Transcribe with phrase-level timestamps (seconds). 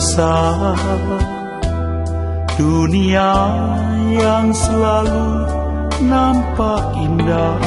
[0.00, 0.80] berpisah
[2.56, 3.32] Dunia
[4.16, 5.28] yang selalu
[6.08, 7.60] nampak indah.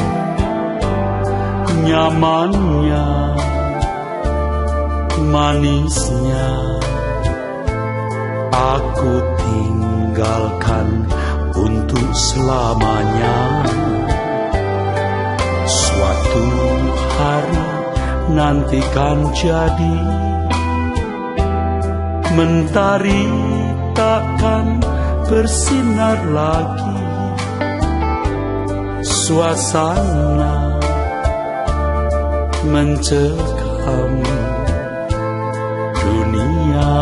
[1.86, 3.09] Nyamannya,
[5.30, 6.50] manisnya.
[8.54, 11.09] Aku tinggalkan
[11.54, 13.38] untuk selamanya.
[15.66, 16.45] Suatu
[17.18, 17.66] hari
[18.34, 20.33] nanti kan jadi
[22.34, 23.30] Mentari
[23.94, 24.81] takkan
[25.30, 26.98] bersinar lagi.
[29.06, 30.81] Suasana
[32.66, 34.17] mencekam
[35.94, 36.98] Dunia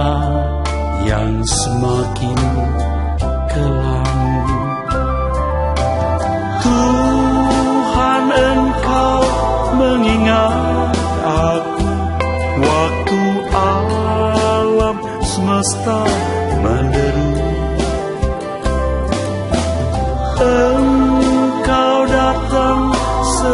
[1.07, 2.39] yang semakin
[3.47, 4.19] kelam.
[6.59, 9.21] Tuhan engkau
[9.79, 10.50] mengingat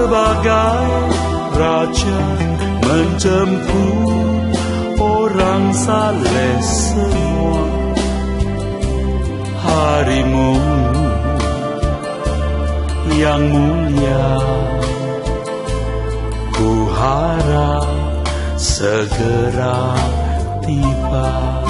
[0.07, 0.87] sebagai
[1.59, 2.21] raja
[2.87, 4.55] Menjemput
[5.03, 7.67] orang saleh semua.
[9.59, 10.55] Harimu
[13.19, 14.31] yang mulia
[16.55, 17.91] Ku harap
[18.55, 19.91] segera
[20.63, 21.66] tiba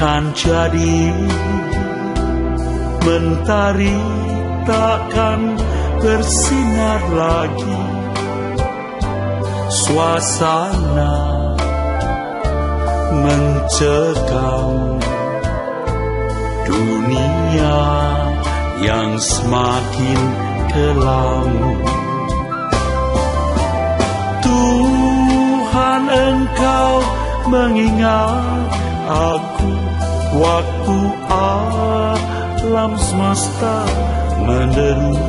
[0.00, 1.12] kan jadi.
[3.04, 4.00] Mentari
[4.64, 5.60] takkan
[6.00, 7.80] bersinar lagi.
[9.70, 11.16] Suasana
[13.20, 14.96] mencekam
[16.70, 17.82] Dunia
[18.80, 20.20] yang semakin
[20.70, 21.50] kelam.
[24.40, 26.90] Tuhan engkau
[27.50, 28.70] mengingat
[29.10, 29.49] aku
[30.40, 33.84] Waktu alam semesta
[34.40, 35.20] menderu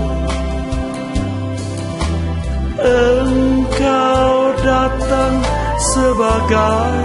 [2.79, 5.35] Engkau datang
[5.83, 6.95] sebagai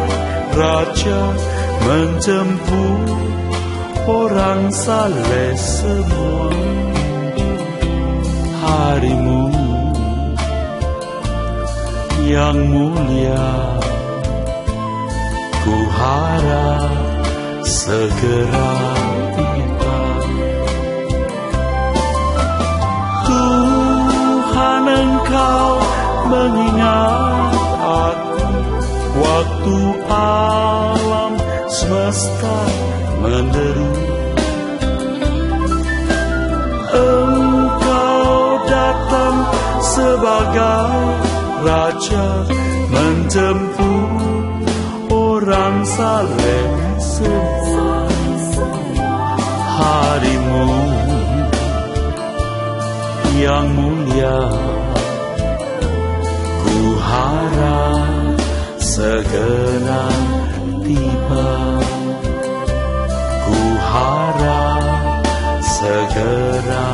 [0.55, 1.22] raja
[1.83, 3.11] Menjemput
[4.06, 6.50] orang saleh semua.
[8.62, 9.50] Harimu
[12.27, 13.50] yang mulia
[15.62, 17.16] Ku harap
[17.66, 18.71] segera
[19.34, 19.99] tiba.
[23.27, 25.66] Tuhan engkau
[26.31, 28.47] mengingat aku.
[29.16, 29.78] Waktu
[30.12, 31.32] alam
[31.66, 32.59] semesta
[33.19, 33.93] menderu.
[36.97, 38.31] Engkau
[38.71, 39.37] datang
[39.82, 40.87] sebagai
[41.66, 42.26] raja
[42.94, 44.26] menjemput
[45.10, 46.69] orang saleh
[47.00, 47.56] semua
[49.86, 50.66] harimu
[53.38, 54.38] yang mulia.
[56.62, 58.34] Ku harap
[58.82, 60.05] segera
[60.82, 61.50] tiba.
[63.46, 65.22] Ku harap
[65.62, 66.86] segera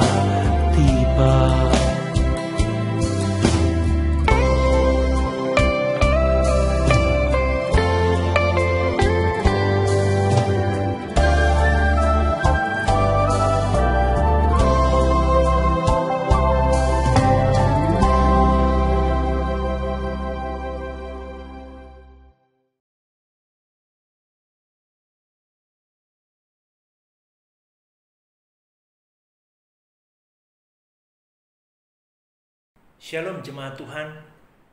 [33.03, 34.15] Shalom jemaat Tuhan.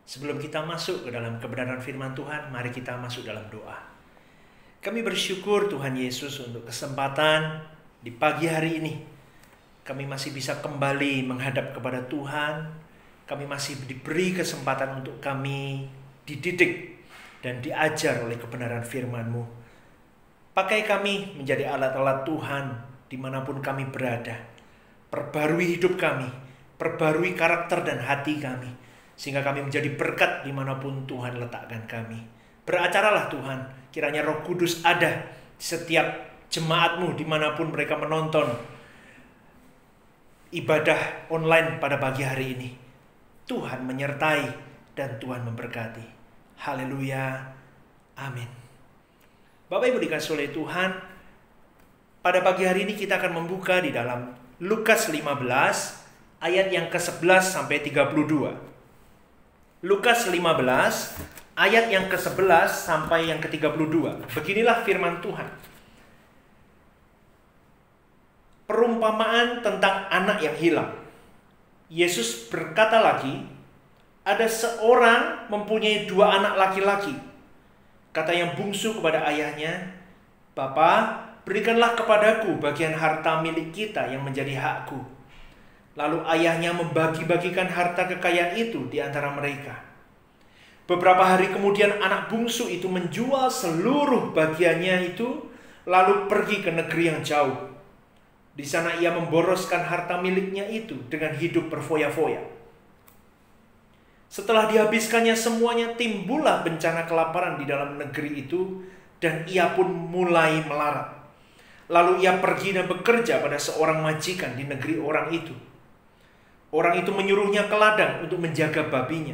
[0.05, 3.73] Sebelum kita masuk ke dalam kebenaran firman Tuhan, mari kita masuk dalam doa.
[4.85, 7.57] Kami bersyukur Tuhan Yesus untuk kesempatan
[8.05, 8.93] di pagi hari ini.
[9.81, 12.69] Kami masih bisa kembali menghadap kepada Tuhan.
[13.25, 15.89] Kami masih diberi kesempatan untuk kami
[16.29, 17.01] dididik
[17.41, 19.41] dan diajar oleh kebenaran firman-Mu.
[20.53, 22.65] Pakai kami menjadi alat-alat Tuhan
[23.09, 24.37] di mana pun kami berada.
[25.09, 26.29] Perbarui hidup kami,
[26.79, 28.71] perbarui karakter dan hati kami,
[29.19, 32.23] Sehingga kami menjadi berkat di mana pun Tuhan letakkan kami.
[32.63, 33.59] Beracaralah Tuhan,
[33.91, 36.07] kiranya roh kudus ada di setiap
[36.47, 38.47] jemaatmu di mana pun mereka menonton
[40.55, 42.69] ibadah online pada pagi hari ini.
[43.45, 44.45] Tuhan menyertai
[44.95, 46.07] dan Tuhan memberkati.
[46.63, 47.43] Haleluya.
[48.15, 48.47] Amin.
[49.69, 50.89] Bapak Ibu dikasih oleh Tuhan,
[52.23, 54.33] pada pagi hari ini kita akan membuka di dalam
[54.63, 55.98] Lukas 15
[56.39, 58.56] ayat yang ke-11 sampai 32.
[59.83, 60.36] Lukas 15
[61.59, 64.27] ayat yang ke-11 sampai yang ke-32.
[64.31, 65.47] Beginilah firman Tuhan.
[68.68, 70.91] Perumpamaan tentang anak yang hilang.
[71.89, 73.44] Yesus berkata lagi,
[74.24, 77.18] ada seorang mempunyai dua anak laki-laki.
[78.13, 79.89] Kata yang bungsu kepada ayahnya,
[80.53, 85.19] Bapak, berikanlah kepadaku bagian harta milik kita yang menjadi hakku.
[85.99, 89.75] Lalu ayahnya membagi-bagikan harta kekayaan itu di antara mereka.
[90.87, 95.51] Beberapa hari kemudian anak bungsu itu menjual seluruh bagiannya itu
[95.83, 97.67] lalu pergi ke negeri yang jauh.
[98.55, 102.41] Di sana ia memboroskan harta miliknya itu dengan hidup berfoya-foya.
[104.31, 108.87] Setelah dihabiskannya semuanya timbullah bencana kelaparan di dalam negeri itu
[109.19, 111.11] dan ia pun mulai melarat.
[111.91, 115.69] Lalu ia pergi dan bekerja pada seorang majikan di negeri orang itu.
[116.69, 119.33] Orang itu menyuruhnya ke ladang untuk menjaga babinya.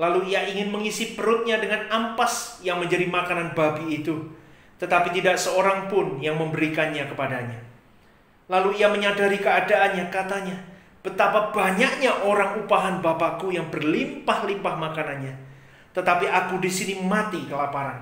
[0.00, 4.16] Lalu ia ingin mengisi perutnya dengan ampas yang menjadi makanan babi itu,
[4.80, 7.60] tetapi tidak seorang pun yang memberikannya kepadanya.
[8.48, 10.56] Lalu ia menyadari keadaannya, katanya,
[11.04, 15.36] betapa banyaknya orang upahan bapakku yang berlimpah-limpah makanannya,
[15.92, 18.00] tetapi aku di sini mati kelaparan.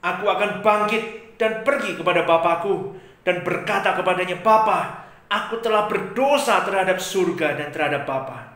[0.00, 2.94] Aku akan bangkit dan pergi kepada bapakku
[3.26, 8.50] dan berkata kepadanya, Bapa, Aku telah berdosa terhadap surga dan terhadap Bapa.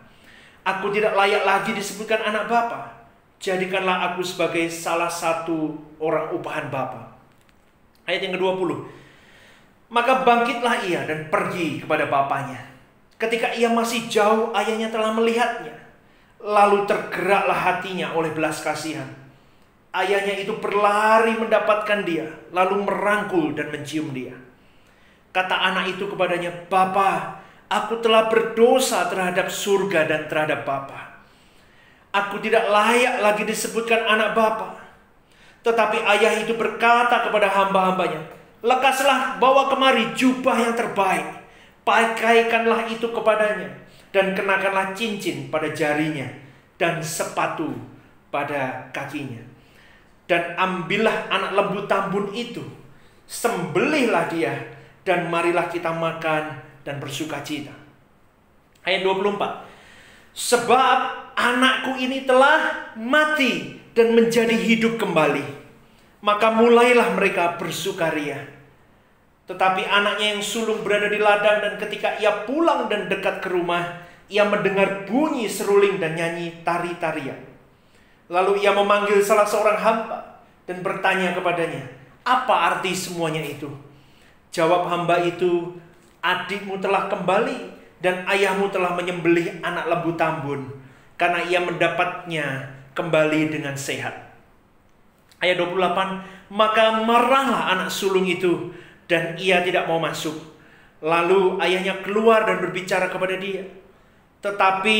[0.66, 3.06] Aku tidak layak lagi disebutkan anak Bapa.
[3.38, 7.14] Jadikanlah aku sebagai salah satu orang upahan Bapa.
[8.10, 8.70] Ayat yang ke-20.
[9.94, 12.58] Maka bangkitlah ia dan pergi kepada bapaknya.
[13.14, 15.78] Ketika ia masih jauh, ayahnya telah melihatnya.
[16.42, 19.06] Lalu tergeraklah hatinya oleh belas kasihan.
[19.94, 24.34] Ayahnya itu berlari mendapatkan dia, lalu merangkul dan mencium dia.
[25.34, 31.26] Kata anak itu kepadanya, Bapa, aku telah berdosa terhadap surga dan terhadap Bapa.
[32.14, 34.78] Aku tidak layak lagi disebutkan anak Bapa.
[35.66, 38.22] Tetapi ayah itu berkata kepada hamba-hambanya,
[38.62, 41.26] Lekaslah bawa kemari jubah yang terbaik.
[41.82, 43.68] Pakaikanlah itu kepadanya.
[44.14, 46.30] Dan kenakanlah cincin pada jarinya.
[46.78, 47.74] Dan sepatu
[48.30, 49.42] pada kakinya.
[50.30, 52.64] Dan ambillah anak lembu tambun itu.
[53.28, 54.73] Sembelihlah dia
[55.04, 57.72] dan marilah kita makan dan bersuka cita.
[58.84, 59.64] Ayat 24.
[60.34, 60.98] Sebab
[61.38, 65.62] anakku ini telah mati dan menjadi hidup kembali.
[66.24, 68.42] Maka mulailah mereka bersukaria.
[69.44, 74.00] Tetapi anaknya yang sulung berada di ladang dan ketika ia pulang dan dekat ke rumah,
[74.32, 77.36] ia mendengar bunyi seruling dan nyanyi tari-tarian.
[78.32, 81.84] Lalu ia memanggil salah seorang hamba dan bertanya kepadanya,
[82.24, 83.68] apa arti semuanya itu?
[84.54, 85.74] Jawab hamba itu,
[86.22, 90.70] adikmu telah kembali dan ayahmu telah menyembelih anak lembu tambun
[91.18, 94.14] karena ia mendapatnya kembali dengan sehat.
[95.42, 98.70] Ayat 28, maka marahlah anak sulung itu
[99.10, 100.38] dan ia tidak mau masuk.
[101.02, 103.66] Lalu ayahnya keluar dan berbicara kepada dia.
[104.38, 104.98] Tetapi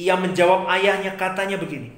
[0.00, 1.92] ia menjawab ayahnya katanya begini.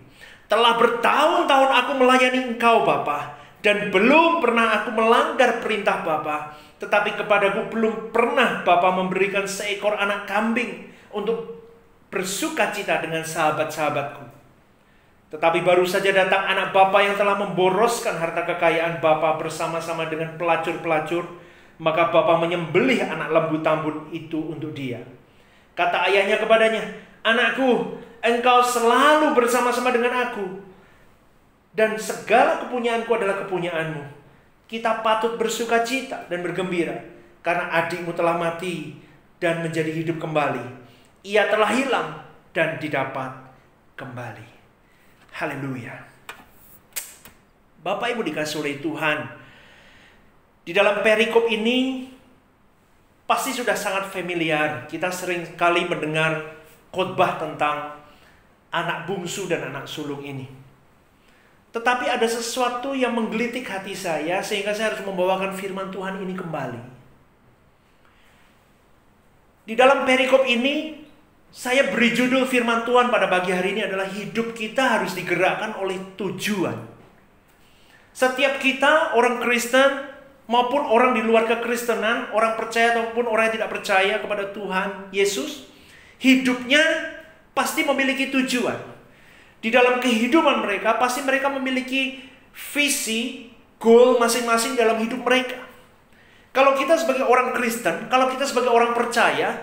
[0.50, 7.74] Telah bertahun-tahun aku melayani engkau Bapak dan belum pernah aku melanggar perintah Bapak tetapi kepadaku
[7.74, 11.58] belum pernah Bapa memberikan seekor anak kambing untuk
[12.08, 14.24] bersuka cita dengan sahabat-sahabatku.
[15.28, 21.26] Tetapi baru saja datang anak Bapa yang telah memboroskan harta kekayaan Bapa bersama-sama dengan pelacur-pelacur,
[21.82, 25.02] maka Bapa menyembelih anak lembu tambun itu untuk dia.
[25.74, 26.82] Kata ayahnya kepadanya,
[27.26, 30.46] Anakku, engkau selalu bersama-sama dengan aku.
[31.78, 34.18] Dan segala kepunyaanku adalah kepunyaanmu
[34.68, 36.92] kita patut bersuka cita dan bergembira
[37.40, 39.00] karena adikmu telah mati
[39.40, 40.61] dan menjadi hidup kembali.
[41.25, 42.08] Ia telah hilang
[42.52, 43.32] dan didapat
[43.97, 44.49] kembali.
[45.32, 46.04] Haleluya.
[47.80, 49.18] Bapak Ibu dikasih oleh Tuhan.
[50.68, 52.12] Di dalam perikop ini
[53.25, 54.85] pasti sudah sangat familiar.
[54.85, 56.44] Kita sering kali mendengar
[56.92, 57.97] khotbah tentang
[58.68, 60.57] anak bungsu dan anak sulung ini.
[61.68, 66.80] Tetapi ada sesuatu yang menggelitik hati saya sehingga saya harus membawakan firman Tuhan ini kembali.
[69.68, 71.04] Di dalam perikop ini
[71.48, 75.96] Saya beri judul firman Tuhan pada pagi hari ini adalah hidup kita harus digerakkan oleh
[76.20, 76.76] tujuan.
[78.12, 80.12] Setiap kita orang Kristen
[80.44, 85.72] maupun orang di luar kekristenan, orang percaya ataupun orang yang tidak percaya kepada Tuhan Yesus,
[86.20, 86.84] hidupnya
[87.56, 88.98] pasti memiliki tujuan.
[89.58, 92.22] Di dalam kehidupan mereka pasti mereka memiliki
[92.74, 93.50] visi,
[93.82, 95.58] goal masing-masing dalam hidup mereka.
[96.54, 99.54] Kalau kita sebagai orang Kristen, kalau kita sebagai orang percaya,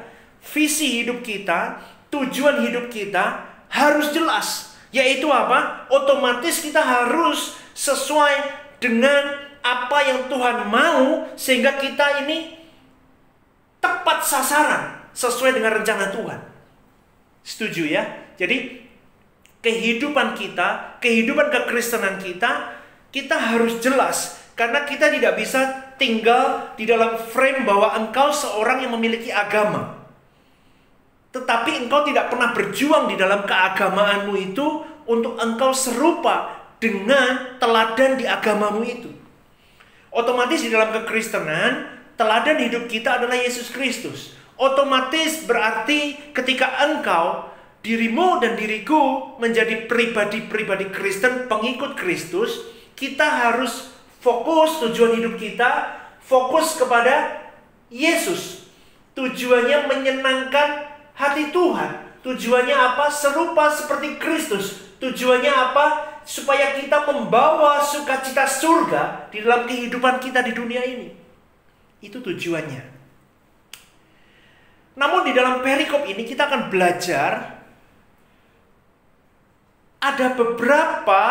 [0.51, 1.79] visi hidup kita,
[2.11, 4.77] tujuan hidup kita harus jelas.
[4.95, 5.89] Yaitu apa?
[5.91, 12.55] Otomatis kita harus sesuai dengan apa yang Tuhan mau sehingga kita ini
[13.81, 16.39] tepat sasaran sesuai dengan rencana Tuhan.
[17.43, 18.03] Setuju ya?
[18.37, 18.85] Jadi
[19.65, 22.77] kehidupan kita, kehidupan kekristenan kita,
[23.10, 28.93] kita harus jelas karena kita tidak bisa tinggal di dalam frame bahwa engkau seorang yang
[28.93, 30.05] memiliki agama
[31.36, 38.24] tetapi engkau tidak pernah berjuang di dalam keagamaanmu itu untuk engkau serupa dengan teladan di
[38.24, 39.12] agamamu itu.
[40.15, 44.31] Otomatis di dalam kekristenan, teladan hidup kita adalah Yesus Kristus.
[44.55, 47.51] Otomatis berarti ketika engkau,
[47.86, 52.65] dirimu dan diriku menjadi pribadi-pribadi Kristen, pengikut Kristus,
[52.98, 53.94] kita harus
[54.25, 55.94] fokus tujuan hidup kita,
[56.25, 57.46] fokus kepada
[57.94, 58.65] Yesus.
[59.13, 62.18] Tujuannya menyenangkan hati Tuhan.
[62.25, 63.06] Tujuannya apa?
[63.13, 64.82] Serupa seperti Kristus.
[64.98, 65.86] Tujuannya apa?
[66.25, 71.13] Supaya kita membawa sukacita surga di dalam kehidupan kita di dunia ini.
[72.01, 72.98] Itu tujuannya.
[74.98, 77.56] Namun di dalam perikop ini kita akan belajar
[80.05, 81.21] ada beberapa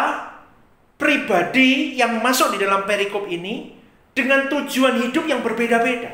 [0.99, 3.71] pribadi yang masuk di dalam perikop ini
[4.11, 6.11] dengan tujuan hidup yang berbeda-beda.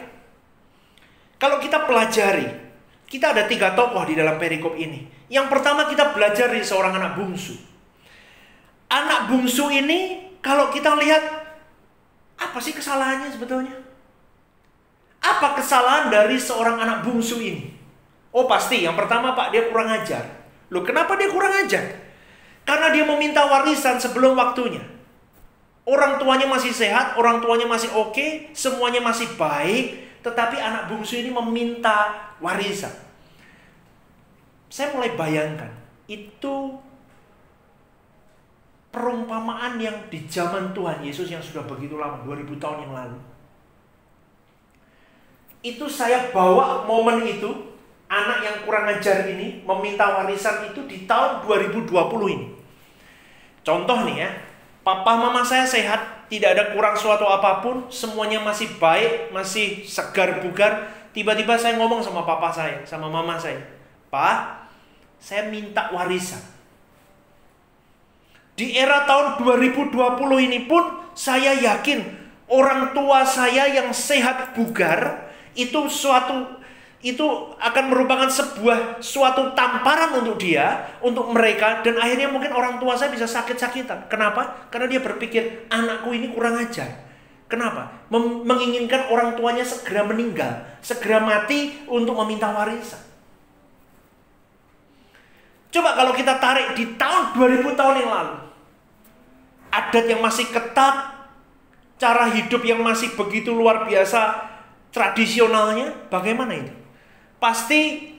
[1.41, 2.71] Kalau kita pelajari
[3.11, 5.03] kita ada tiga tokoh di dalam perikop ini.
[5.27, 7.59] Yang pertama kita belajar dari seorang anak bungsu.
[8.87, 11.23] Anak bungsu ini kalau kita lihat
[12.39, 13.75] apa sih kesalahannya sebetulnya?
[15.21, 17.75] Apa kesalahan dari seorang anak bungsu ini?
[18.31, 20.23] Oh pasti, yang pertama Pak dia kurang ajar.
[20.71, 22.10] Loh kenapa dia kurang ajar?
[22.65, 24.83] Karena dia meminta warisan sebelum waktunya.
[25.89, 31.33] Orang tuanya masih sehat, orang tuanya masih oke, semuanya masih baik, tetapi anak bungsu ini
[31.35, 32.93] meminta warisan.
[34.71, 35.73] Saya mulai bayangkan,
[36.07, 36.79] itu
[38.91, 43.19] perumpamaan yang di zaman Tuhan Yesus yang sudah begitu lama, 2000 tahun yang lalu.
[45.63, 47.51] Itu saya bawa momen itu,
[48.11, 51.95] anak yang kurang ajar ini meminta warisan itu di tahun 2020
[52.35, 52.47] ini.
[53.63, 54.31] Contoh nih ya,
[54.83, 60.43] papa mama saya sehat, tidak ada kurang suatu apa pun, semuanya masih baik, masih segar
[60.43, 60.91] bugar.
[61.15, 63.63] Tiba-tiba saya ngomong sama papa saya, sama mama saya,
[64.11, 64.67] Pak,
[65.23, 66.43] saya minta warisan.
[68.59, 69.95] Di era tahun 2020
[70.51, 72.05] ini pun saya yakin
[72.51, 76.60] orang tua saya yang sehat bugar itu suatu
[77.01, 77.25] itu
[77.57, 83.09] akan merupakan sebuah suatu tamparan untuk dia, untuk mereka dan akhirnya mungkin orang tua saya
[83.09, 84.05] bisa sakit-sakitan.
[84.13, 84.69] Kenapa?
[84.69, 87.09] Karena dia berpikir anakku ini kurang ajar.
[87.49, 88.05] Kenapa?
[88.13, 93.01] Mem menginginkan orang tuanya segera meninggal, segera mati untuk meminta warisan.
[95.73, 98.37] Coba kalau kita tarik di tahun 2000 tahun yang lalu.
[99.71, 100.95] Adat yang masih ketat,
[101.97, 104.51] cara hidup yang masih begitu luar biasa
[104.91, 106.80] tradisionalnya, bagaimana itu?
[107.41, 108.13] Pasti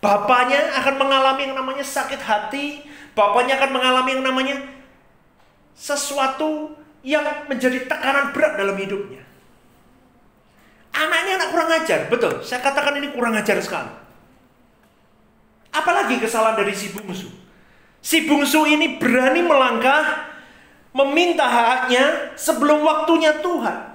[0.00, 4.56] bapaknya akan mengalami yang namanya sakit hati, bapaknya akan mengalami yang namanya
[5.76, 6.72] sesuatu
[7.04, 9.26] yang menjadi tekanan berat dalam hidupnya.
[10.90, 12.42] Anak anak kurang ajar, betul.
[12.42, 13.94] Saya katakan ini kurang ajar sekali.
[15.70, 17.30] Apalagi kesalahan dari si bungsu.
[18.02, 20.26] Si bungsu ini berani melangkah
[20.90, 23.94] meminta haknya sebelum waktunya Tuhan.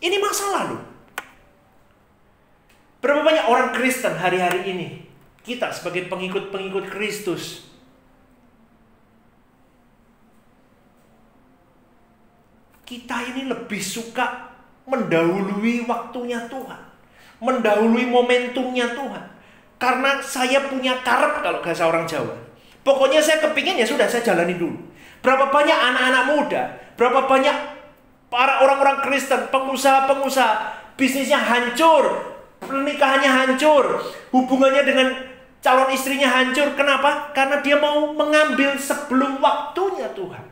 [0.00, 0.76] Ini masa lalu.
[3.06, 4.98] Berapa banyak orang Kristen hari-hari ini?
[5.46, 7.62] Kita sebagai pengikut-pengikut Kristus.
[12.82, 14.50] Kita ini lebih suka
[14.90, 16.82] mendahului waktunya Tuhan.
[17.38, 19.22] Mendahului momentumnya Tuhan.
[19.78, 22.34] Karena saya punya karep kalau bahasa orang Jawa.
[22.82, 24.82] Pokoknya saya kepingin ya sudah saya jalani dulu.
[25.22, 26.62] Berapa banyak anak-anak muda,
[26.98, 27.54] berapa banyak
[28.26, 30.54] para orang-orang Kristen, pengusaha-pengusaha,
[30.98, 34.00] bisnisnya hancur, pernikahannya hancur,
[34.32, 35.08] hubungannya dengan
[35.60, 36.72] calon istrinya hancur.
[36.78, 37.34] Kenapa?
[37.34, 40.44] Karena dia mau mengambil sebelum waktunya Tuhan.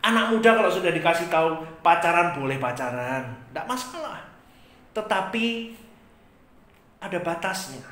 [0.00, 4.20] Anak muda kalau sudah dikasih tahu pacaran boleh pacaran, tidak masalah.
[4.96, 5.76] Tetapi
[7.00, 7.84] ada batasnya.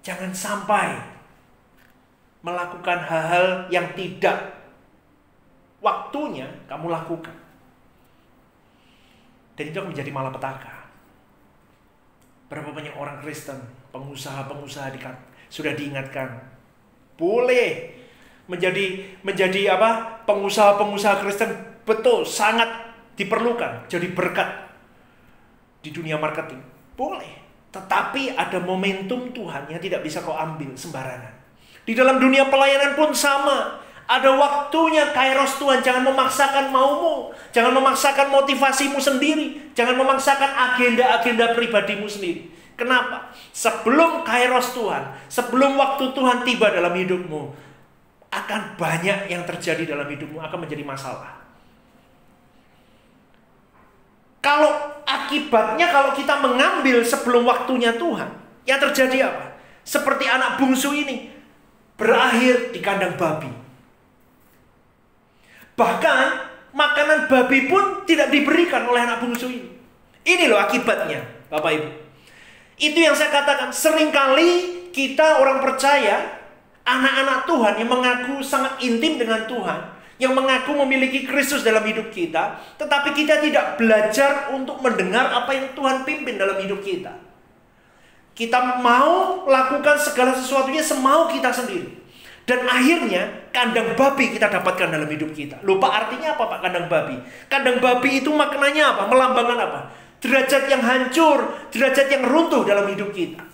[0.00, 0.96] Jangan sampai
[2.40, 4.56] melakukan hal-hal yang tidak
[5.84, 7.34] waktunya kamu lakukan.
[9.58, 10.77] Dan itu akan menjadi malapetaka.
[12.48, 13.60] Berapa banyak orang Kristen,
[13.92, 14.96] pengusaha-pengusaha
[15.52, 16.40] sudah diingatkan,
[17.20, 17.92] boleh
[18.48, 20.24] menjadi menjadi apa?
[20.24, 21.50] pengusaha-pengusaha Kristen
[21.84, 22.68] betul sangat
[23.16, 24.48] diperlukan jadi berkat
[25.84, 26.60] di dunia marketing.
[26.96, 27.48] Boleh.
[27.68, 31.32] Tetapi ada momentum Tuhan yang tidak bisa kau ambil sembarangan.
[31.84, 33.80] Di dalam dunia pelayanan pun sama.
[34.08, 35.84] Ada waktunya kairos Tuhan.
[35.84, 37.36] Jangan memaksakan maumu.
[37.52, 39.76] Jangan memaksakan motivasimu sendiri.
[39.76, 42.48] Jangan memaksakan agenda-agenda pribadimu sendiri.
[42.72, 43.28] Kenapa?
[43.52, 47.52] Sebelum kairos Tuhan, sebelum waktu Tuhan tiba dalam hidupmu,
[48.32, 51.42] akan banyak yang terjadi dalam hidupmu, akan menjadi masalah.
[54.38, 58.30] Kalau akibatnya kalau kita mengambil sebelum waktunya Tuhan,
[58.64, 59.58] yang terjadi apa?
[59.82, 61.34] Seperti anak bungsu ini
[61.98, 63.67] berakhir di kandang babi.
[65.78, 66.26] Bahkan
[66.74, 69.70] makanan babi pun tidak diberikan oleh anak bungsu ini.
[70.26, 71.88] Ini loh akibatnya, Bapak Ibu.
[72.78, 76.42] Itu yang saya katakan, sering kali kita orang percaya,
[76.82, 82.58] anak-anak Tuhan yang mengaku sangat intim dengan Tuhan, yang mengaku memiliki Kristus dalam hidup kita,
[82.76, 87.14] tetapi kita tidak belajar untuk mendengar apa yang Tuhan pimpin dalam hidup kita.
[88.34, 91.98] Kita mau lakukan segala sesuatunya semau kita sendiri.
[92.48, 95.60] Dan akhirnya kandang babi kita dapatkan dalam hidup kita.
[95.68, 97.20] Lupa artinya apa Pak kandang babi?
[97.52, 99.04] Kandang babi itu maknanya apa?
[99.04, 99.80] Melambangkan apa?
[100.24, 103.44] Derajat yang hancur, derajat yang runtuh dalam hidup kita.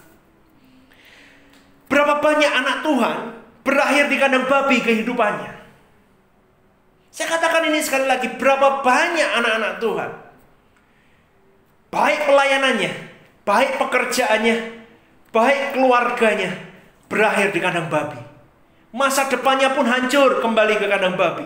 [1.90, 3.18] Berapa banyak anak Tuhan
[3.66, 5.52] berakhir di kandang babi kehidupannya?
[7.10, 10.10] Saya katakan ini sekali lagi, berapa banyak anak-anak Tuhan.
[11.90, 12.92] Baik pelayanannya,
[13.42, 14.56] baik pekerjaannya,
[15.34, 16.50] baik keluarganya,
[17.10, 18.23] berakhir di kandang babi.
[18.94, 21.42] Masa depannya pun hancur kembali ke kandang babi.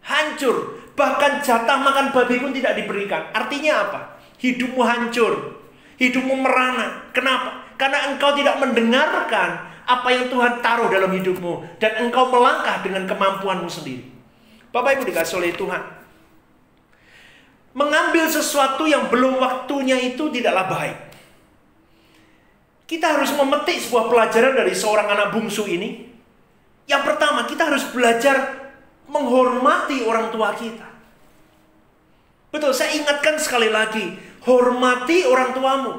[0.00, 0.80] Hancur.
[0.96, 3.28] Bahkan jatah makan babi pun tidak diberikan.
[3.36, 4.00] Artinya apa?
[4.40, 5.60] Hidupmu hancur.
[6.00, 7.12] Hidupmu merana.
[7.12, 7.76] Kenapa?
[7.76, 11.76] Karena engkau tidak mendengarkan apa yang Tuhan taruh dalam hidupmu.
[11.76, 14.08] Dan engkau melangkah dengan kemampuanmu sendiri.
[14.72, 15.84] Bapak Ibu dikasih oleh Tuhan.
[17.76, 20.98] Mengambil sesuatu yang belum waktunya itu tidaklah baik.
[22.88, 26.09] Kita harus memetik sebuah pelajaran dari seorang anak bungsu ini.
[26.90, 28.66] Yang pertama, kita harus belajar
[29.06, 30.90] menghormati orang tua kita.
[32.50, 35.94] Betul, saya ingatkan sekali lagi, hormati orang tuamu.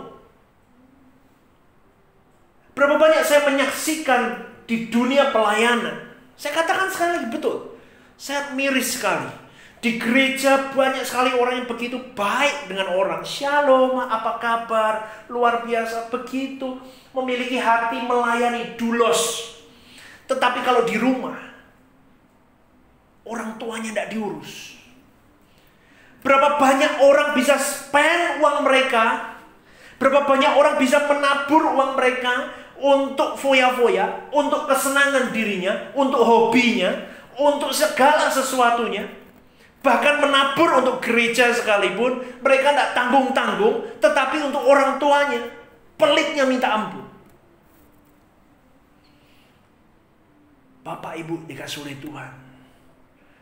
[2.76, 6.12] Berapa banyak saya menyaksikan di dunia pelayanan.
[6.36, 7.80] Saya katakan sekali lagi, betul.
[8.20, 9.32] Saya miris sekali.
[9.80, 13.24] Di gereja banyak sekali orang yang begitu baik dengan orang.
[13.24, 15.08] Shalom, apa kabar?
[15.32, 16.84] Luar biasa begitu.
[17.16, 19.56] Memiliki hati melayani dulos.
[20.32, 21.36] Tetapi kalau di rumah,
[23.28, 24.80] orang tuanya tidak diurus.
[26.24, 29.36] Berapa banyak orang bisa spend uang mereka?
[30.00, 32.48] Berapa banyak orang bisa menabur uang mereka
[32.80, 36.96] untuk foya-foya, untuk kesenangan dirinya, untuk hobinya,
[37.36, 39.06] untuk segala sesuatunya.
[39.82, 45.42] Bahkan menabur untuk gereja sekalipun, mereka tidak tanggung-tanggung, tetapi untuk orang tuanya,
[45.98, 47.01] pelitnya minta ampun.
[50.82, 52.32] Bapak Ibu dikasih oleh Tuhan.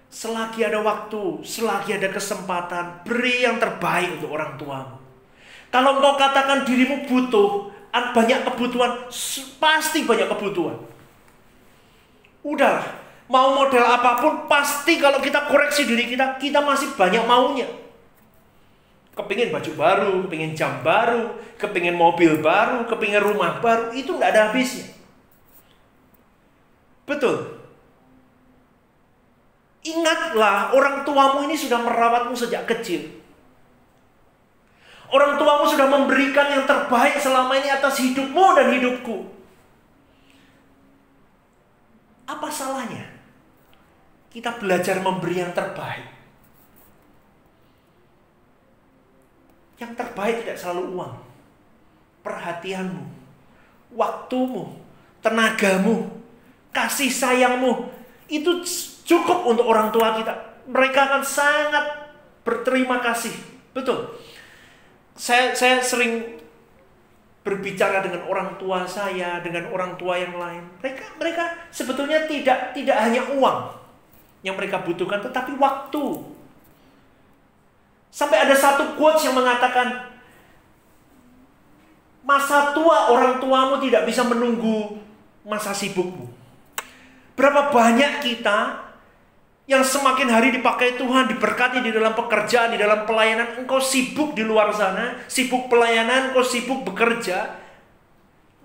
[0.09, 4.97] Selagi ada waktu, selagi ada kesempatan, beri yang terbaik untuk orang tuamu.
[5.69, 9.05] Kalau engkau katakan dirimu butuh, banyak kebutuhan,
[9.61, 10.81] pasti banyak kebutuhan.
[12.41, 12.99] Udahlah,
[13.29, 17.69] Mau model apa pun pasti kalau kita koreksi diri kita, kita masih banyak maunya.
[19.13, 24.41] Kepingin baju baru, kepingin jam baru, kepingin mobil baru, kepingin rumah baru, itu nggak ada
[24.49, 24.89] habisnya.
[27.09, 27.57] Betul.
[29.81, 33.09] Ingatlah orang tuamu ini sudah merawatmu sejak kecil.
[35.09, 39.25] Orang tuamu sudah memberikan yang terbaik selama ini atas hidupmu dan hidupku.
[42.29, 43.19] Apa salahnya?
[44.29, 46.05] kita belajar memberi yang terbaik.
[49.81, 51.15] Yang terbaik tidak selalu uang.
[52.21, 53.05] Perhatianmu,
[53.95, 54.77] waktumu,
[55.23, 56.18] tenagamu,
[56.79, 57.91] kasih sayangmu.
[58.31, 58.63] Itu
[59.03, 60.63] cukup untuk orang tua kita.
[60.69, 61.85] Mereka akan sangat
[62.45, 63.33] berterima kasih.
[63.75, 64.15] Betul.
[65.19, 66.39] Saya, saya sering
[67.43, 70.63] berbicara dengan orang tua saya, dengan orang tua yang lain.
[70.79, 73.73] Mereka mereka sebetulnya tidak tidak hanya uang
[74.45, 76.23] yang mereka butuhkan, tetapi waktu.
[78.09, 80.09] Sampai ada satu quotes yang mengatakan,
[82.29, 85.01] Masa tua orang tuamu tidak bisa menunggu
[85.41, 86.29] masa sibukmu.
[87.39, 88.83] Berapa banyak kita
[89.69, 94.43] yang semakin hari dipakai Tuhan, diberkati di dalam pekerjaan, di dalam pelayanan, engkau sibuk di
[94.43, 97.55] luar sana, sibuk pelayanan, engkau sibuk bekerja,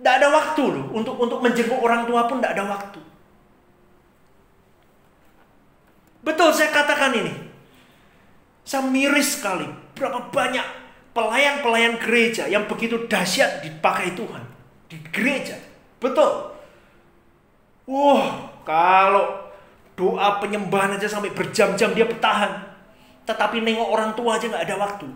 [0.01, 3.01] tidak ada waktu loh untuk untuk menjenguk orang tua pun tidak ada waktu.
[6.25, 7.35] Betul saya katakan ini.
[8.65, 10.65] Saya miris sekali berapa banyak
[11.13, 14.41] pelayan-pelayan gereja yang begitu dahsyat dipakai Tuhan
[14.89, 15.61] di gereja.
[16.01, 16.57] Betul.
[17.85, 19.53] Wah, kalau
[19.95, 22.75] doa penyembahan aja sampai berjam-jam dia bertahan.
[23.25, 25.09] Tetapi nengok orang tua aja nggak ada waktu.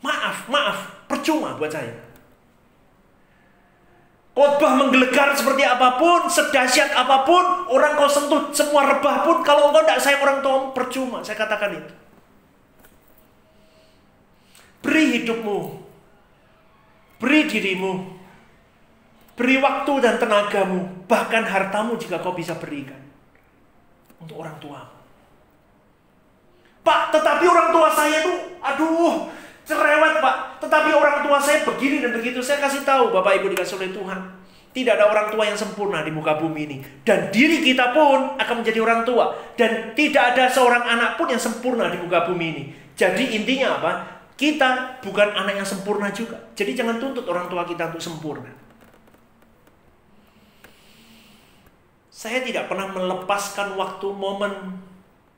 [0.00, 0.78] Maaf, maaf,
[1.10, 2.06] percuma buat saya.
[4.36, 9.72] Khotbah menggelegar seperti apa pun, sedahsyat apa pun, orang kau sentuh semua rebah pun, kalau
[9.72, 11.24] engkau tidak sayang orang tua, percuma.
[11.24, 11.92] Saya katakan itu.
[14.84, 15.58] Beri hidupmu.
[17.16, 18.15] Beri dirimu.
[19.36, 21.04] Beri waktu dan tenagamu.
[21.04, 22.98] Bahkan hartamu jika kau bisa berikan.
[24.16, 24.80] Untuk orang tua.
[26.80, 29.28] Pak, tetapi orang tua saya tuh, aduh,
[29.66, 30.62] cerewet pak.
[30.64, 32.40] Tetapi orang tua saya begini dan begitu.
[32.40, 34.18] Saya kasih tahu Bapak Ibu dikasih oleh Tuhan.
[34.72, 36.76] Tidak ada orang tua yang sempurna di muka bumi ini.
[37.00, 39.36] Dan diri kita pun akan menjadi orang tua.
[39.56, 42.64] Dan tidak ada seorang anak pun yang sempurna di muka bumi ini.
[42.96, 43.92] Jadi intinya apa?
[44.36, 46.36] Kita bukan anak yang sempurna juga.
[46.52, 48.65] Jadi jangan tuntut orang tua kita untuk sempurna.
[52.16, 54.80] Saya tidak pernah melepaskan waktu momen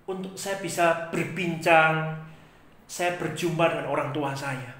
[0.06, 2.14] untuk saya bisa berbincang,
[2.86, 4.78] saya berjumpa dengan orang tua saya.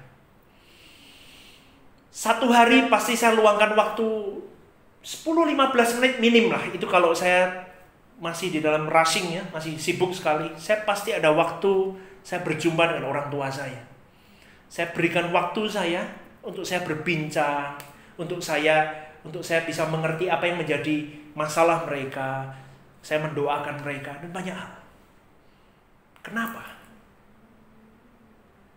[2.07, 4.07] Satu hari pasti saya luangkan waktu
[5.03, 6.63] 10-15 menit minim lah.
[6.71, 7.67] Itu kalau saya
[8.15, 10.47] masih di dalam rushing ya, masih sibuk sekali.
[10.55, 13.83] Saya pasti ada waktu saya berjumpa dengan orang tua saya.
[14.71, 16.07] Saya berikan waktu saya
[16.47, 17.75] untuk saya berbincang,
[18.15, 18.87] untuk saya
[19.19, 22.49] untuk saya bisa mengerti apa yang menjadi masalah mereka.
[22.99, 24.73] Saya mendoakan mereka dan banyak hal.
[26.19, 26.79] Kenapa?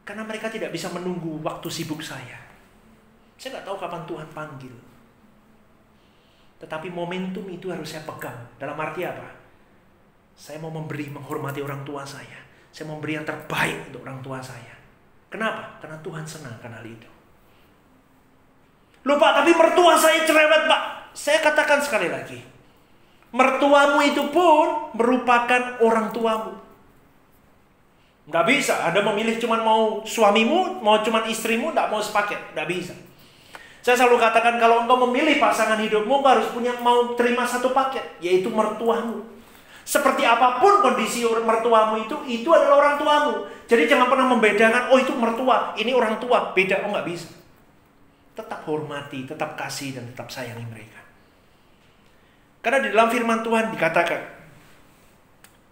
[0.06, 2.38] Karena mereka tidak bisa menunggu waktu sibuk saya.
[3.34, 4.74] Saya nggak tahu kapan Tuhan panggil.
[6.62, 8.38] Tetapi momentum itu harus saya pegang.
[8.62, 9.26] Dalam arti apa?
[10.38, 12.38] Saya mau memberi, menghormati orang tua saya.
[12.70, 14.74] Saya memberi yang terbaik untuk orang tua saya.
[15.26, 15.82] Kenapa?
[15.82, 17.10] Karena Tuhan senang karena hal itu.
[19.02, 21.01] Loh Pak, tapi mertua saya cerewet Pak.
[21.12, 22.40] Saya katakan sekali lagi.
[23.32, 26.52] Mertuamu itu pun merupakan orang tuamu.
[28.28, 32.54] Nggak bisa, Anda memilih cuma mau suamimu, mau cuma istrimu, nggak mau sepaket.
[32.54, 32.94] Nggak bisa.
[33.82, 38.22] Saya selalu katakan kalau engkau memilih pasangan hidupmu, engkau harus punya mau terima satu paket,
[38.22, 39.26] yaitu mertuamu.
[39.82, 43.34] Seperti apa pun kondisi mertuamu itu, itu adalah orang tuamu.
[43.66, 46.54] Jadi jangan pernah membedakan, oh itu mertua, ini orang tua.
[46.54, 47.26] Beda, oh nggak bisa.
[48.38, 51.01] Tetap hormati, tetap kasih, dan tetap sayangi mereka.
[52.62, 54.20] Karena di dalam firman Tuhan dikatakan,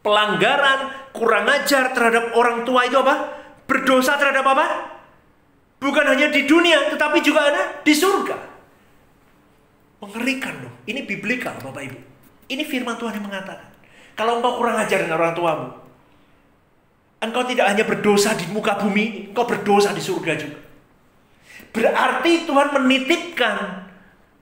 [0.03, 3.39] pelanggaran, kurang ajar terhadap orang tua itu apa?
[3.71, 4.67] Berdosa terhadap apa?
[5.79, 8.37] Bukan hanya di dunia, tetapi juga ada di surga.
[10.03, 10.75] Mengerikan loh.
[10.85, 11.99] Ini biblikal Bapak Ibu.
[12.51, 13.71] Ini firman Tuhan yang mengatakan.
[14.19, 15.69] Kalau engkau kurang ajar dengan orang tuamu,
[17.23, 20.59] engkau tidak hanya berdosa di muka bumi, engkau berdosa di surga juga.
[21.71, 23.57] Berarti Tuhan menitipkan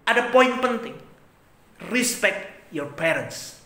[0.08, 1.07] ada poin penting.
[1.86, 3.62] Respect your parents.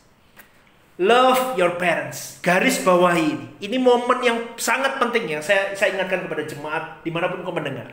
[1.01, 2.37] Love your parents.
[2.45, 3.47] Garis bawahi ini.
[3.65, 7.57] Ini momen yang sangat penting yang saya, saya ingatkan kepada jemaat di mana pun kau
[7.57, 7.89] mendengar.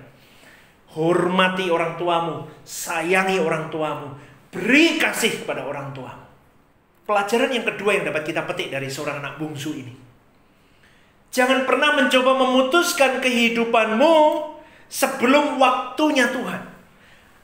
[0.91, 2.43] Hormati orang tuamu.
[2.67, 4.19] Sayangi orang tuamu.
[4.51, 6.27] Beri kasih kepada orang tuamu.
[7.07, 9.93] Pelajaran yang kedua yang dapat kita petik dari seorang anak bungsu ini.
[11.33, 14.13] Jangan pernah mencoba memutuskan kehidupanmu
[14.89, 16.61] sebelum waktunya Tuhan.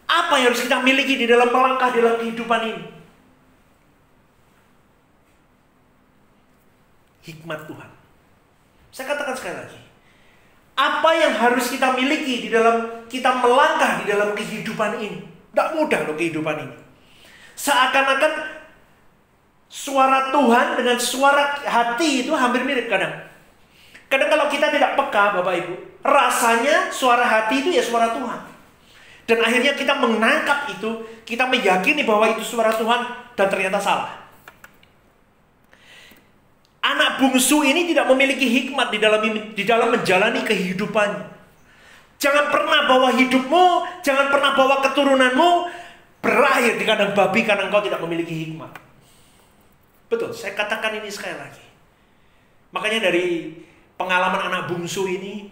[0.05, 2.85] Apa yang harus kita miliki di dalam melangkah dalam kehidupan ini?
[7.25, 7.89] Hikmat Tuhan.
[8.93, 9.81] Saya katakan sekali lagi.
[10.75, 15.25] Apa yang harus kita miliki di dalam kita melangkah di dalam kehidupan ini?
[15.25, 16.75] Tidak mudah loh kehidupan ini.
[17.55, 18.55] Seakan-akan
[19.75, 23.11] Suara Tuhan dengan suara hati itu hampir mirip kadang.
[24.07, 28.54] Kadang kalau kita tidak peka Bapak Ibu, rasanya suara hati itu ya suara Tuhan.
[29.25, 34.13] Dan akhirnya kita menangkap itu, kita meyakini bahwa itu suara Tuhan dan ternyata salah.
[36.85, 39.21] Anak bungsu ini tidak memiliki hikmat di dalam
[39.57, 41.25] di dalam menjalani kehidupannya.
[42.21, 43.65] Jangan pernah bawa hidupmu,
[44.05, 45.49] jangan pernah bawa keturunanmu
[46.21, 48.71] berakhir di kandang babi karena engkau tidak memiliki hikmat.
[50.05, 51.65] Betul, saya katakan ini sekali lagi.
[52.69, 53.57] Makanya dari
[53.97, 55.49] pengalaman anak bungsu ini,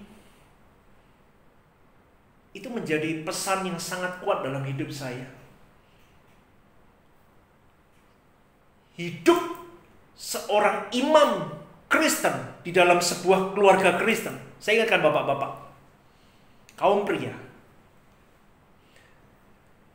[2.54, 5.26] itu menjadi pesan yang sangat kuat dalam hidup saya.
[8.94, 9.42] Hidup
[10.13, 11.50] seorang imam
[11.89, 14.38] Kristen di dalam sebuah keluarga Kristen.
[14.62, 15.52] Saya ingatkan bapak-bapak,
[16.78, 17.34] kaum pria,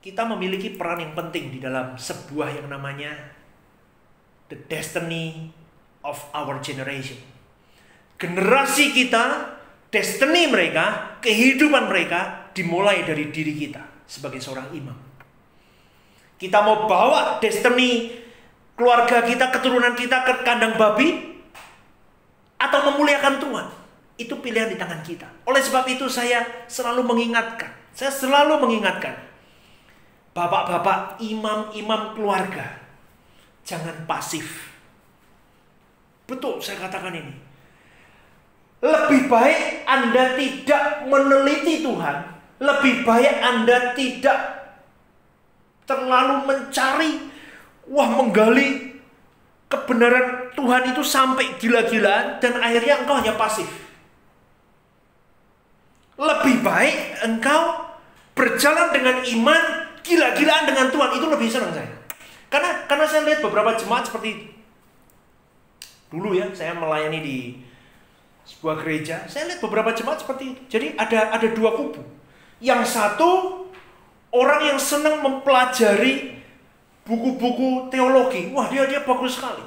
[0.02, 3.14] kita memiliki peran yang penting di dalam sebuah yang namanya
[4.50, 5.54] the destiny
[6.02, 7.18] of our generation.
[8.18, 9.54] Generasi kita,
[9.94, 14.98] destiny mereka, kehidupan mereka dimulai dari diri kita sebagai seorang imam.
[16.34, 18.10] Kita mau bawa destiny
[18.74, 21.38] keluarga kita, keturunan kita ke kandang babi
[22.58, 23.66] atau memuliakan Tuhan.
[24.18, 25.46] Itu pilihan di tangan kita.
[25.46, 29.14] Oleh sebab itu saya selalu mengingatkan, saya selalu mengingatkan
[30.34, 32.78] bapak-bapak imam-imam keluarga
[33.66, 34.74] jangan pasif.
[36.26, 37.34] Betul saya katakan ini.
[38.78, 44.38] Lebih baik Anda tidak meneliti Tuhan, lebih baik Anda tidak
[45.86, 47.12] terlalu mencari
[47.88, 48.98] wah menggali
[49.70, 53.68] kebenaran Tuhan itu sampai gila-gilaan dan akhirnya engkau hanya pasif.
[56.18, 57.88] Lebih baik engkau
[58.34, 59.62] berjalan dengan iman
[60.02, 61.90] gila-gilaan dengan Tuhan itu lebih senang saya.
[62.48, 64.50] Karena karena saya lihat beberapa jemaat seperti
[66.08, 67.38] dulu ya saya melayani di
[68.48, 70.60] sebuah gereja, saya lihat beberapa jemaat seperti itu.
[70.72, 72.17] Jadi ada ada dua kubu.
[72.58, 73.30] Yang satu
[74.34, 76.38] orang yang senang mempelajari
[77.08, 78.52] buku-buku teologi.
[78.52, 79.64] Wah, dia dia bagus sekali.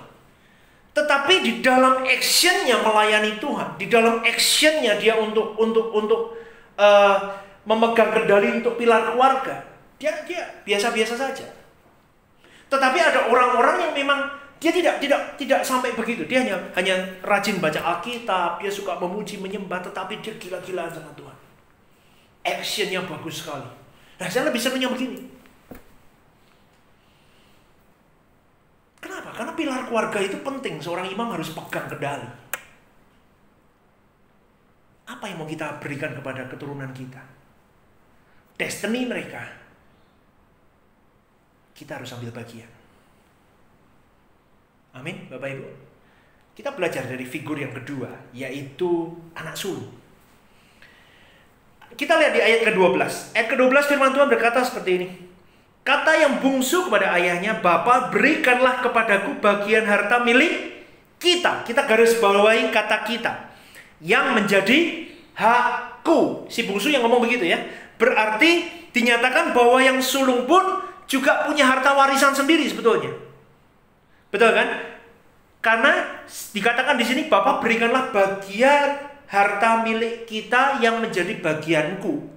[0.91, 6.35] Tetapi di dalam actionnya melayani Tuhan, di dalam actionnya dia untuk untuk untuk
[6.75, 7.17] uh,
[7.63, 9.63] memegang kendali untuk pilar keluarga,
[9.95, 11.47] dia dia biasa-biasa saja.
[12.67, 14.19] Tetapi ada orang-orang yang memang
[14.59, 16.27] dia tidak tidak tidak sampai begitu.
[16.27, 21.30] Dia hanya hanya rajin baca Alkitab, dia suka memuji menyembah, tetapi dia gila-gilaan sama Tuhan.
[22.41, 23.69] Actionnya bagus sekali.
[24.17, 25.17] Nah, saya lebih senangnya begini.
[29.01, 29.33] Kenapa?
[29.33, 30.81] Karena pilar keluarga itu penting.
[30.81, 32.29] Seorang imam harus pegang kendali.
[35.09, 37.21] Apa yang mau kita berikan kepada keturunan kita?
[38.57, 39.41] Destiny mereka.
[41.77, 42.69] Kita harus ambil bagian.
[44.97, 45.69] Amin, Bapak Ibu.
[46.51, 50.00] Kita belajar dari figur yang kedua, yaitu anak sulung.
[52.01, 53.37] Kita lihat di ayat ke-12.
[53.37, 55.07] Ayat ke-12 firman Tuhan berkata seperti ini.
[55.85, 60.81] Kata yang bungsu kepada ayahnya, Bapak berikanlah kepadaku bagian harta milik
[61.21, 61.61] kita.
[61.61, 63.53] Kita garis bawahi kata kita.
[64.01, 64.79] Yang menjadi
[65.37, 66.49] hakku.
[66.49, 67.61] Si bungsu yang ngomong begitu ya.
[68.01, 73.13] Berarti dinyatakan bahwa yang sulung pun juga punya harta warisan sendiri sebetulnya.
[74.33, 74.89] Betul kan?
[75.61, 82.27] Karena dikatakan di sini Bapak berikanlah bagian harta milik kita yang menjadi bagianku.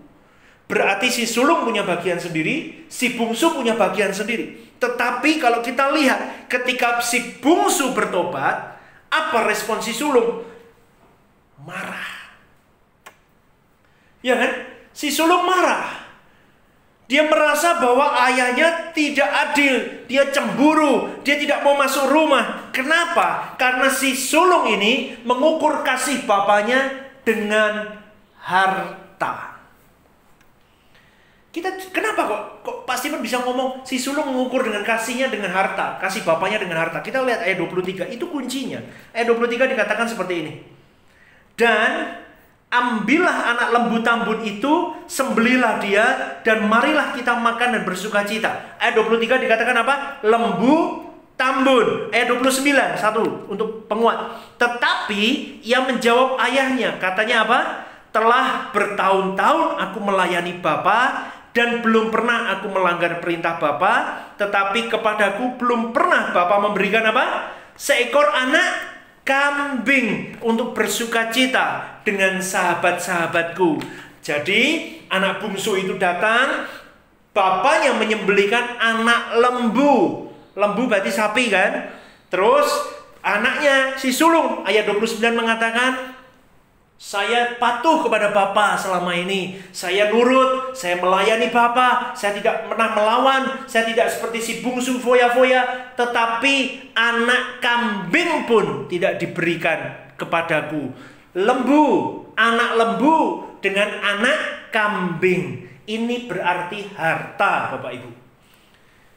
[0.70, 4.78] Berarti si sulung punya bagian sendiri, si bungsu punya bagian sendiri.
[4.78, 8.78] Tetapi kalau kita lihat ketika si bungsu bertobat,
[9.11, 10.46] apa respon si sulung?
[11.66, 12.30] Marah.
[14.22, 14.52] Ya kan?
[14.94, 16.04] Si sulung marah.
[17.05, 22.73] Dia merasa bahwa ayahnya tidak adil, dia cemburu, dia tidak mau masuk rumah.
[22.73, 23.53] Kenapa?
[23.61, 28.01] Karena si sulung ini mengukur kasih bapaknya dengan
[28.40, 29.53] harta.
[31.53, 36.25] Kita kenapa kok kok pasti bisa ngomong si sulung mengukur dengan kasihnya dengan harta, kasih
[36.25, 37.05] bapaknya dengan harta.
[37.05, 38.81] Kita lihat ayat 23, itu kuncinya.
[39.12, 40.53] Ayat 23 dikatakan seperti ini.
[41.55, 42.24] Dan
[42.70, 46.07] ambillah anak lembu tambun itu, sembelilah dia
[46.42, 48.77] dan marilah kita makan dan bersuka cita.
[48.83, 50.24] Ayat 23 dikatakan apa?
[50.27, 51.05] Lembu
[51.38, 52.11] tambun.
[52.11, 54.42] Ayat 29, satu untuk penguat.
[54.59, 55.22] Tetapi
[55.62, 57.61] ia menjawab ayahnya, katanya apa?
[58.14, 65.94] Telah bertahun-tahun aku melayani Bapa dan belum pernah aku melanggar perintah Bapa, tetapi kepadaku belum
[65.94, 67.50] pernah Bapa memberikan apa?
[67.74, 68.93] Seekor anak
[69.25, 73.81] kambing untuk bersuka cita dengan sahabat-sahabatku.
[74.21, 74.63] Jadi,
[75.11, 76.69] anak bungsu itu datang,
[77.35, 80.29] bapaknya menyembelikan anak lembu.
[80.55, 81.91] Lembu berarti sapi kan?
[82.31, 82.69] Terus
[83.25, 86.13] anaknya si sulung ayat 29 mengatakan
[86.94, 89.59] saya patuh kepada Bapak selama ini.
[89.74, 92.14] Saya nurut, saya melayani Bapak.
[92.14, 93.42] Saya tidak pernah melawan.
[93.66, 95.94] Saya tidak seperti si bungsu foya-foya.
[95.98, 96.54] Tetapi
[96.94, 100.94] anak kambing pun tidak diberikan kepadaku.
[101.35, 101.87] Lembu,
[102.38, 105.66] anak lembu dengan anak kambing.
[105.85, 108.11] Ini berarti harta Bapak Ibu.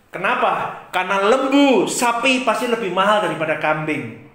[0.09, 0.81] Kenapa?
[0.89, 4.25] Karena lembu, sapi pasti lebih mahal daripada kambing.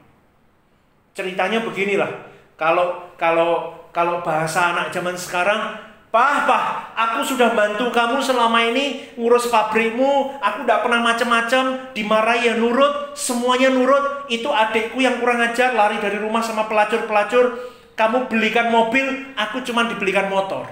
[1.12, 5.78] Ceritanya beginilah kalau kalau kalau bahasa anak zaman sekarang
[6.12, 12.52] Pah, pah, aku sudah bantu kamu selama ini ngurus pabrikmu, aku tidak pernah macam-macam, dimarahi
[12.52, 14.28] ya nurut, semuanya nurut.
[14.28, 17.64] Itu adikku yang kurang ajar, lari dari rumah sama pelacur-pelacur.
[17.96, 20.68] Kamu belikan mobil, aku cuma dibelikan motor.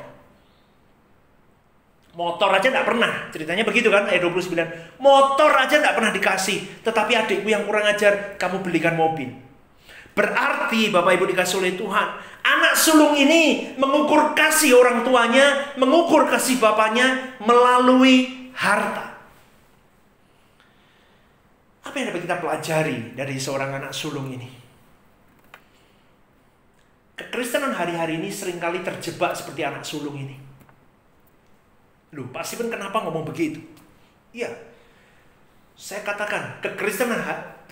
[2.12, 5.00] Motor aja tidak pernah, ceritanya begitu kan, ayat 29.
[5.00, 9.32] Motor aja tidak pernah dikasih, tetapi adikku yang kurang ajar, kamu belikan mobil.
[10.14, 12.08] Berarti Bapak Ibu dikasih oleh Tuhan,
[12.42, 19.16] anak sulung ini mengukur kasih orang tuanya, mengukur kasih bapaknya melalui harta.
[21.86, 24.46] Apa yang dapat kita pelajari dari seorang anak sulung ini?
[27.18, 30.36] Kekristenan hari-hari ini sering kali terjebak seperti anak sulung ini.
[32.16, 33.62] Loh, Pak Sipen kenapa ngomong begitu?
[34.34, 34.50] Iya,
[35.78, 37.22] saya katakan kekristenan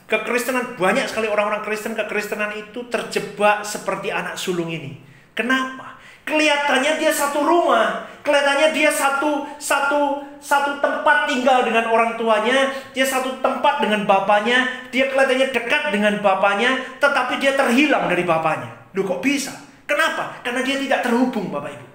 [0.08, 4.96] Kekristenan banyak sekali orang-orang Kristen kekristenan itu terjebak seperti anak sulung ini.
[5.36, 6.00] Kenapa?
[6.24, 13.04] Kelihatannya dia satu rumah, kelihatannya dia satu satu satu tempat tinggal dengan orang tuanya, dia
[13.04, 18.68] satu tempat dengan bapaknya, dia kelihatannya dekat dengan bapaknya, tetapi dia terhilang dari bapaknya.
[18.96, 19.52] Duh kok bisa?
[19.88, 20.40] Kenapa?
[20.40, 21.86] Karena dia tidak terhubung, Bapak Ibu.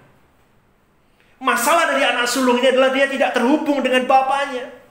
[1.46, 4.83] Masalah dari anak sulung ini adalah dia tidak terhubung dengan bapaknya.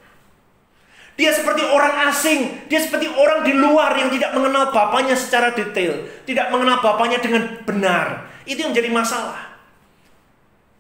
[1.12, 6.09] Dia seperti orang asing, dia seperti orang di luar yang tidak mengenal bapaknya secara detail,
[6.25, 8.33] tidak mengenal bapaknya dengan benar.
[8.48, 9.53] Itu yang jadi masalah.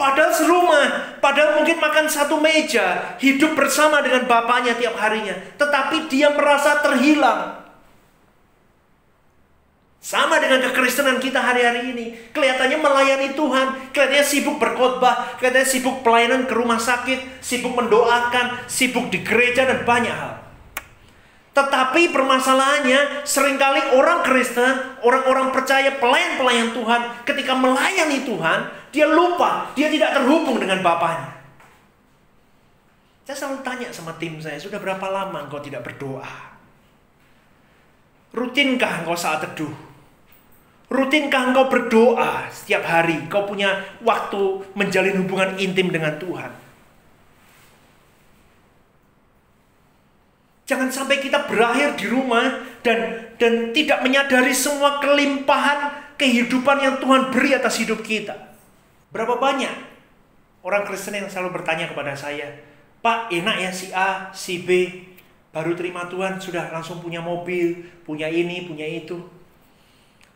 [0.02, 6.34] Padahal serumah, padahal mungkin makan satu meja, hidup bersama dengan bapaknya tiap harinya, tetapi dia
[6.34, 7.61] merasa terhilang.
[10.02, 12.10] Sama dengan kekristenan kita hari-hari ini.
[12.34, 19.14] Kelihatannya melayani Tuhan, kelihatannya sibuk berkhotbah, kelihatannya sibuk pelayanan ke rumah sakit, sibuk mendoakan, sibuk
[19.14, 20.42] di gereja dan banyak hal.
[21.54, 28.58] Tetapi permasalahannya sering kali orang Kristen, orang-orang percaya pelayan-pelayan Tuhan ketika melayani Tuhan,
[28.90, 31.30] dia lupa, dia tidak terhubung dengan Bapaknya.
[33.22, 36.26] Saya selalu tanya sama tim saya, sudah berapa lama engkau tidak berdoa?
[38.34, 39.91] Rutinkah engkau saat teduh?
[40.92, 43.24] Rutinkah engkau berdoa setiap hari?
[43.32, 46.52] Kau punya waktu menjalin hubungan intim dengan Tuhan.
[50.68, 57.32] Jangan sampai kita berakhir di rumah dan dan tidak menyadari semua kelimpahan kehidupan yang Tuhan
[57.32, 58.36] beri atas hidup kita.
[59.08, 59.72] Berapa banyak
[60.60, 62.52] orang Kristen yang selalu bertanya kepada saya,
[63.00, 64.68] Pak enak ya si A, si B,
[65.56, 69.41] baru terima Tuhan sudah langsung punya mobil, punya ini, punya itu.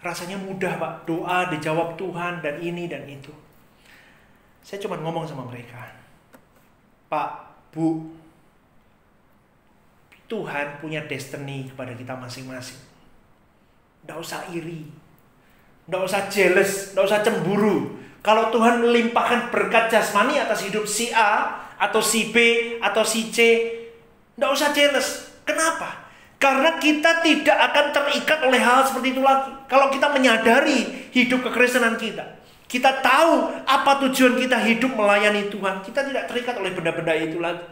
[0.07, 3.35] Rasanya mudah pak, doa dijawab Tuhan dan ini dan itu.
[4.63, 5.83] Saya cuma ngomong sama mereka,
[7.11, 7.31] Pak,
[7.75, 8.07] Bu,
[10.31, 12.79] Tuhan punya destiny kepada kita masing-masing.
[14.03, 14.87] Tidak usah iri,
[15.87, 17.99] tidak usah jealous, tidak usah cemburu.
[18.23, 22.39] Kalau Tuhan melimpahkan berkat jasmani atas hidup si A, atau si B,
[22.79, 23.39] atau si C,
[24.39, 25.35] tidak usah jealous.
[25.43, 26.06] Kenapa?
[26.37, 29.53] Karena kita tidak akan terikat oleh hal seperti itu lagi.
[29.73, 32.37] Kalau kita menyadari hidup kekristenan kita,
[32.69, 37.65] kita tahu apa tujuan kita hidup melayani Tuhan, kita tidak terikat oleh benda-benda itu lagi.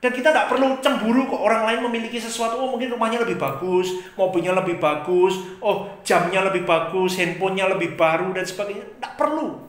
[0.00, 3.92] Dan kita tidak perlu cemburu kok orang lain memiliki sesuatu, oh mungkin rumahnya lebih bagus,
[4.16, 8.86] mobilnya lebih bagus, oh jamnya lebih bagus, handphonenya lebih baru dan sebagainya.
[8.96, 9.60] Tidak perlu.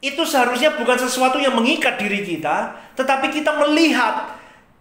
[0.00, 4.35] Itu seharusnya bukan sesuatu yang mengikat diri kita, tetapi kita melihat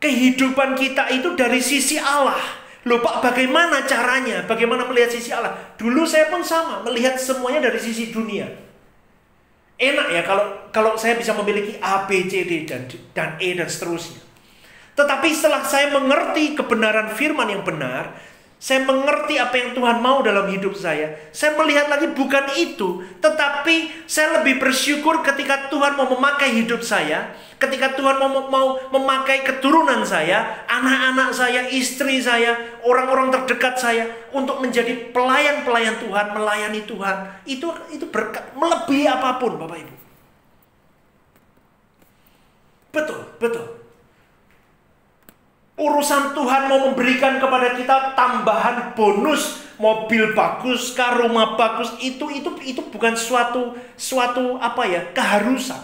[0.05, 2.37] kehidupan kita itu dari sisi Allah.
[2.85, 4.45] Loh Pak, bagaimana caranya?
[4.45, 5.57] Bagaimana melihat sisi Allah?
[5.73, 8.45] Dulu saya pun sama, melihat semuanya dari sisi dunia.
[9.75, 12.85] Enak ya kalau kalau saya bisa memiliki A, B, C, D dan
[13.17, 14.21] dan E dan seterusnya.
[14.95, 18.15] Tetapi setelah saya mengerti kebenaran firman yang benar,
[18.65, 21.13] saya mengerti apa yang Tuhan mau dalam hidup saya.
[21.29, 27.29] Saya melihat lagi bukan itu, tetapi saya lebih bersyukur ketika Tuhan mau memakai hidup saya,
[27.61, 34.57] ketika Tuhan mau, mau memakai keturunan saya, anak-anak saya, istri saya, orang-orang terdekat saya untuk
[34.57, 37.45] menjadi pelayan-pelayan Tuhan, melayani Tuhan.
[37.45, 39.95] Itu itu berkat melebihi apa pun, Bapak Ibu.
[42.97, 43.84] Betul, betul.
[45.75, 52.47] Urusan Tuhan mau memberikan kepada kita tambahan bonus mobil bagus, kah, rumah bagus itu itu
[52.63, 55.83] itu bukan suatu suatu apa ya keharusan.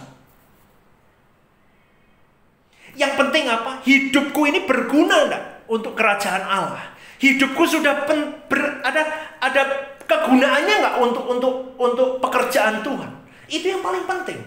[2.96, 3.84] Yang penting apa?
[3.84, 6.96] Hidupku ini berguna enggak untuk kerajaan Allah.
[7.20, 9.04] Hidupku sudah pen, ber, ada
[9.44, 9.62] ada
[10.08, 13.12] kegunaannya enggak untuk untuk untuk pekerjaan Tuhan.
[13.52, 14.40] Itu yang paling penting.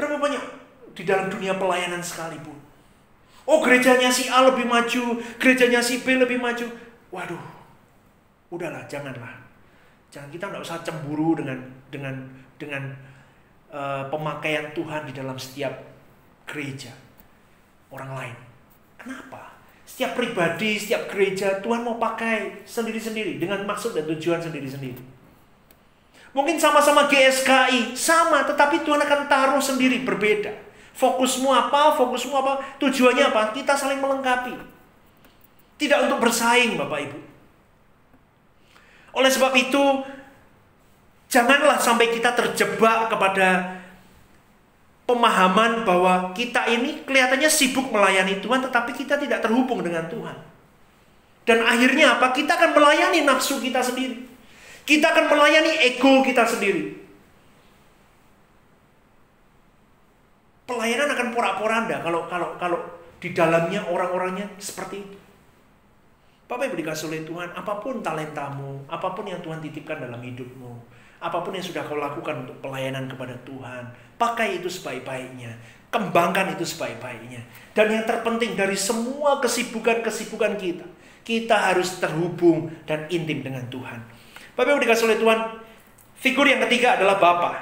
[0.00, 0.40] Berapa banyak
[0.96, 2.56] di dalam dunia pelayanan sekalipun?
[3.44, 6.64] Oh gerejanya si A lebih maju, gerejanya si B lebih maju.
[7.12, 7.60] Waduh,
[8.48, 9.44] Udahlah, janganlah.
[10.08, 11.60] Jangan kita nggak usah cemburu dengan
[11.92, 12.16] dengan
[12.56, 12.96] dengan
[13.68, 15.70] uh, pemakaian Tuhan di dalam setiap
[16.48, 16.96] gereja
[17.92, 18.36] orang lain.
[18.96, 19.60] Kenapa?
[19.84, 25.19] Setiap pribadi, setiap gereja Tuhan mau pakai sendiri-sendiri dengan maksud dan tujuan sendiri-sendiri.
[26.30, 30.54] Mungkin sama-sama GSKI, sama, tetapi Tuhan akan taruh sendiri berbeda.
[30.94, 34.54] Fokusmu apa, fokusmu apa, tujuannya apa, kita saling melengkapi.
[35.80, 37.18] Tidak untuk bersaing Bapak Ibu.
[39.18, 39.82] Oleh sebab itu,
[41.26, 43.80] janganlah sampai kita terjebak kepada
[45.10, 50.38] pemahaman bahwa kita ini kelihatannya sibuk melayani Tuhan tetapi kita tidak terhubung dengan Tuhan.
[51.42, 52.30] Dan akhirnya apa?
[52.30, 54.29] Kita akan melayani nafsu kita sendiri.
[54.84, 56.98] Kita akan melayani ego kita sendiri.
[60.66, 62.78] Pelayanan akan porak-poranda kalau kalau kalau
[63.20, 65.16] di dalamnya orang-orangnya seperti itu.
[66.50, 70.82] Bapak Ibu dikasih oleh Tuhan, apa pun talentamu, apa pun yang Tuhan titipkan dalam hidupmu,
[71.22, 73.86] apa pun yang sudah kau lakukan untuk pelayanan kepada Tuhan,
[74.18, 75.54] pakai itu sebaik-baiknya,
[75.94, 77.46] kembangkan itu sebaik-baiknya.
[77.70, 80.86] Dan yang terpenting dari semua kesibukan-kesibukan kita,
[81.22, 84.02] kita harus terhubung dan intim dengan Tuhan.
[84.54, 85.38] Bapak Ibu dikasih oleh Tuhan,
[86.18, 87.54] figur yang ketiga adalah Bapak.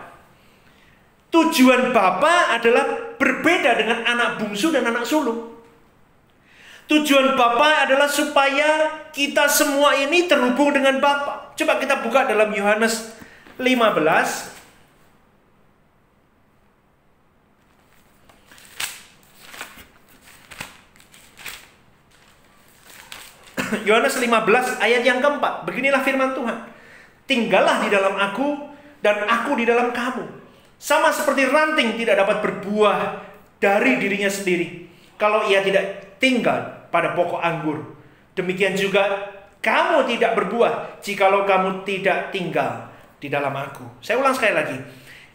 [1.28, 5.58] Tujuan Bapak adalah berbeda dengan anak bungsu dan anak sulung.
[6.88, 11.52] Tujuan Bapa adalah supaya kita semua ini terhubung dengan Bapa.
[11.52, 13.12] Coba kita buka dalam Yohanes
[13.60, 14.56] 15
[23.84, 25.68] Yohanes 15 ayat yang keempat.
[25.68, 26.77] Beginilah firman Tuhan.
[27.28, 28.72] Tinggallah di dalam aku
[29.04, 30.24] dan aku di dalam kamu.
[30.80, 33.20] Sama seperti ranting tidak dapat berbuah
[33.60, 34.88] dari dirinya sendiri.
[35.20, 37.84] Kalau ia tidak tinggal pada pokok anggur.
[38.32, 39.28] Demikian juga
[39.60, 42.88] kamu tidak berbuah jikalau kamu tidak tinggal
[43.20, 43.84] di dalam aku.
[44.00, 44.78] Saya ulang sekali lagi.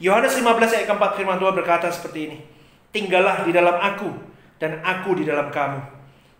[0.02, 2.38] Yohanes 15 ayat keempat firman Tuhan berkata seperti ini.
[2.90, 4.10] Tinggallah di dalam aku
[4.58, 5.78] dan aku di dalam kamu.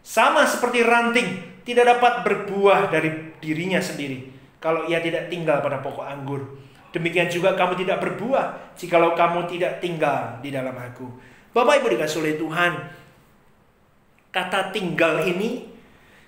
[0.02, 4.33] Sama seperti ranting tidak dapat berbuah dari dirinya sendiri
[4.64, 6.40] kalau ia tidak tinggal pada pokok anggur.
[6.96, 11.04] Demikian juga kamu tidak berbuah jikalau kamu tidak tinggal di dalam aku.
[11.52, 12.74] Bapak Ibu dikasih oleh Tuhan,
[14.34, 15.70] Kata tinggal ini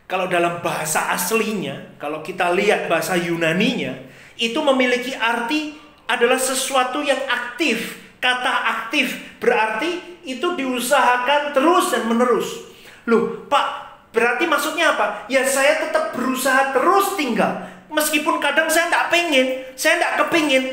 [0.06, 3.98] kalau dalam bahasa aslinya, kalau kita lihat bahasa Yunaninya,
[4.38, 5.74] itu memiliki arti
[6.06, 7.98] adalah sesuatu yang aktif.
[8.22, 12.70] Kata aktif berarti itu diusahakan terus dan menerus.
[13.10, 13.68] Loh, Pak,
[14.14, 15.26] berarti maksudnya apa?
[15.26, 17.66] Ya saya tetap berusaha terus tinggal.
[17.96, 20.64] Meskipun kadang saya tidak pengen, saya tidak kepingin,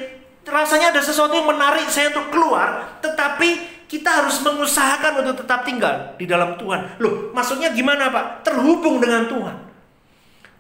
[0.43, 6.19] rasanya ada sesuatu yang menarik saya untuk keluar, tetapi kita harus mengusahakan untuk tetap tinggal
[6.19, 6.99] di dalam Tuhan.
[6.99, 8.43] Loh, maksudnya gimana Pak?
[8.43, 9.57] Terhubung dengan Tuhan.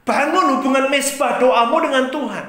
[0.06, 2.46] Bangun hubungan mesbah doamu dengan Tuhan.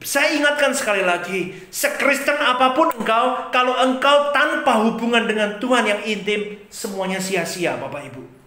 [0.00, 6.00] Saya ingatkan sekali lagi, sekristen apa pun engkau, kalau engkau tanpa hubungan dengan Tuhan yang
[6.08, 8.39] intim, semuanya sia-sia Bapak Ibu.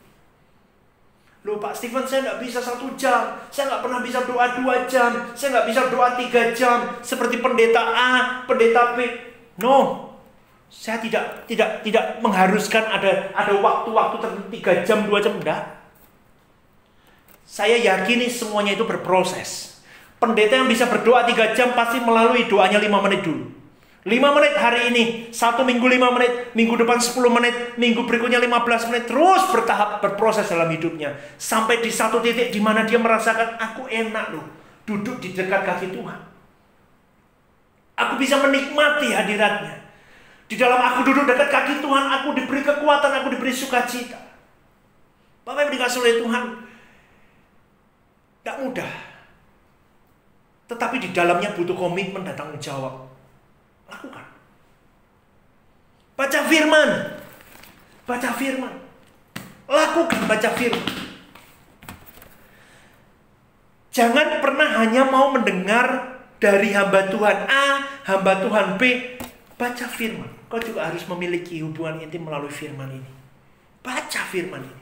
[1.43, 5.11] Loh Pak Steven saya nggak bisa satu jam Saya nggak pernah bisa doa dua jam
[5.35, 8.09] Saya nggak bisa doa tiga jam Seperti pendeta A,
[8.47, 9.03] pendeta B
[9.59, 10.09] No
[10.73, 15.61] saya tidak tidak tidak mengharuskan ada ada waktu-waktu tertentu tiga jam dua jam enggak.
[17.45, 19.77] Saya yakini semuanya itu berproses.
[20.17, 23.53] Pendeta yang bisa berdoa tiga jam pasti melalui doanya lima menit dulu.
[24.03, 28.59] Lima menit hari ini, satu minggu lima menit, minggu depan sepuluh menit, minggu berikutnya lima
[28.67, 31.15] belas menit, terus bertahap berproses dalam hidupnya.
[31.39, 34.43] Sampai di satu titik di mana dia merasakan, aku enak loh,
[34.83, 36.19] duduk di dekat kaki Tuhan.
[37.95, 39.79] Aku bisa menikmati hadiratnya.
[40.51, 44.19] Di dalam aku duduk dekat kaki Tuhan, aku diberi kekuatan, aku diberi sukacita.
[45.47, 46.43] Bapak yang dikasih oleh Tuhan,
[48.43, 48.91] tidak mudah.
[50.67, 53.12] Tetapi di dalamnya butuh komitmen dan tanggung jawab.
[53.89, 54.25] Lakukan.
[56.13, 56.89] Baca firman.
[58.03, 58.73] Baca firman.
[59.67, 60.87] Lakukan baca firman.
[63.93, 67.65] Jangan pernah hanya mau mendengar dari hamba Tuhan A,
[68.09, 68.81] hamba Tuhan B.
[69.53, 73.09] Baca firman kau juga harus memiliki hubungan intim melalui firman ini.
[73.81, 74.81] Baca firman ini.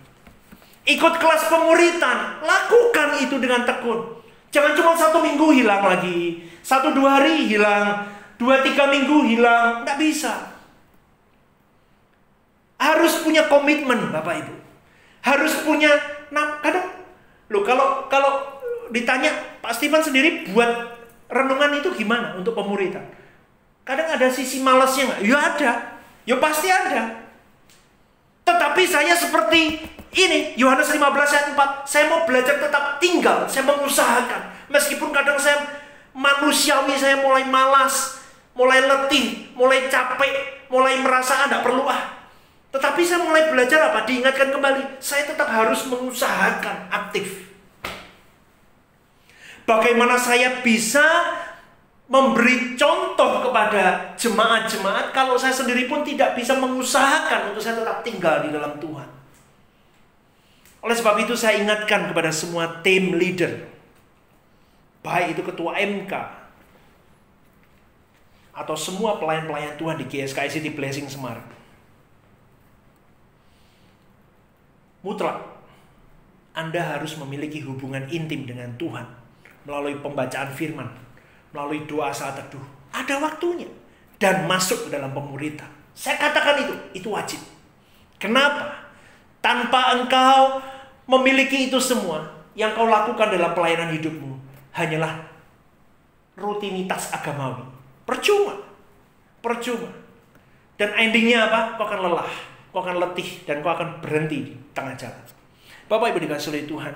[0.99, 4.19] Ikut kelas pemuritan, lakukan itu dengan tekun.
[4.51, 8.03] Jangan cuma satu minggu hilang lagi, satu dua hari hilang,
[8.41, 10.49] dua tiga minggu hilang, nggak bisa.
[12.81, 14.55] Harus punya komitmen, bapak ibu.
[15.21, 15.93] Harus punya,
[16.33, 16.89] nah kadang,
[17.53, 18.49] lo kalau kalau
[18.89, 20.97] ditanya Pak Stephen sendiri buat
[21.29, 23.05] renungan itu gimana untuk pemuritan?
[23.85, 25.21] Kadang ada sisi malasnya nggak?
[25.21, 25.71] Ya ada.
[26.25, 27.21] Ya pasti ada.
[28.41, 29.85] Tetapi saya seperti
[30.17, 35.67] ini, Yohanes 15 ayat 4, saya mau belajar tetap tinggal, saya mengusahakan, Meskipun kadang saya
[36.15, 38.20] manusiawi saya mulai malas,
[38.55, 42.21] mulai letih, mulai capek, mulai merasa tidak perlu ah.
[42.71, 44.07] Tetapi saya mulai belajar apa?
[44.07, 47.51] Diingatkan kembali, saya tetap harus mengusahakan aktif.
[49.67, 51.03] Bagaimana saya bisa
[52.11, 58.43] memberi contoh kepada jemaat-jemaat kalau saya sendiri pun tidak bisa mengusahakan untuk saya tetap tinggal
[58.43, 59.07] di dalam Tuhan.
[60.81, 63.63] Oleh sebab itu saya ingatkan kepada semua tim leader,
[65.05, 66.11] baik itu ketua MK,
[68.61, 71.43] atau semua pelayan-pelayan Tuhan di GSKI City Blessing Semarang.
[75.01, 75.41] Mutlak,
[76.53, 79.01] Anda harus memiliki hubungan intim dengan Tuhan
[79.65, 80.85] melalui pembacaan firman,
[81.49, 82.61] melalui doa saat teduh.
[82.93, 83.65] Ada waktunya.
[84.21, 85.65] Dan masuk ke dalam pemuritan.
[85.97, 87.41] Saya katakan itu, itu wajib.
[88.21, 88.93] Kenapa?
[89.41, 90.61] Tanpa engkau
[91.09, 92.21] memiliki itu semua,
[92.53, 94.37] yang kau lakukan dalam pelayanan hidupmu
[94.77, 95.25] hanyalah
[96.37, 97.80] rutinitas agamawi.
[98.11, 98.59] Percuma.
[99.39, 99.87] Percuma.
[100.75, 101.79] Dan endingnya apa?
[101.79, 102.31] Kau akan lelah,
[102.75, 105.23] kau akan letih, dan kau akan berhenti di tengah jalan.
[105.87, 106.95] Bapak Ibu dikasih oleh Tuhan,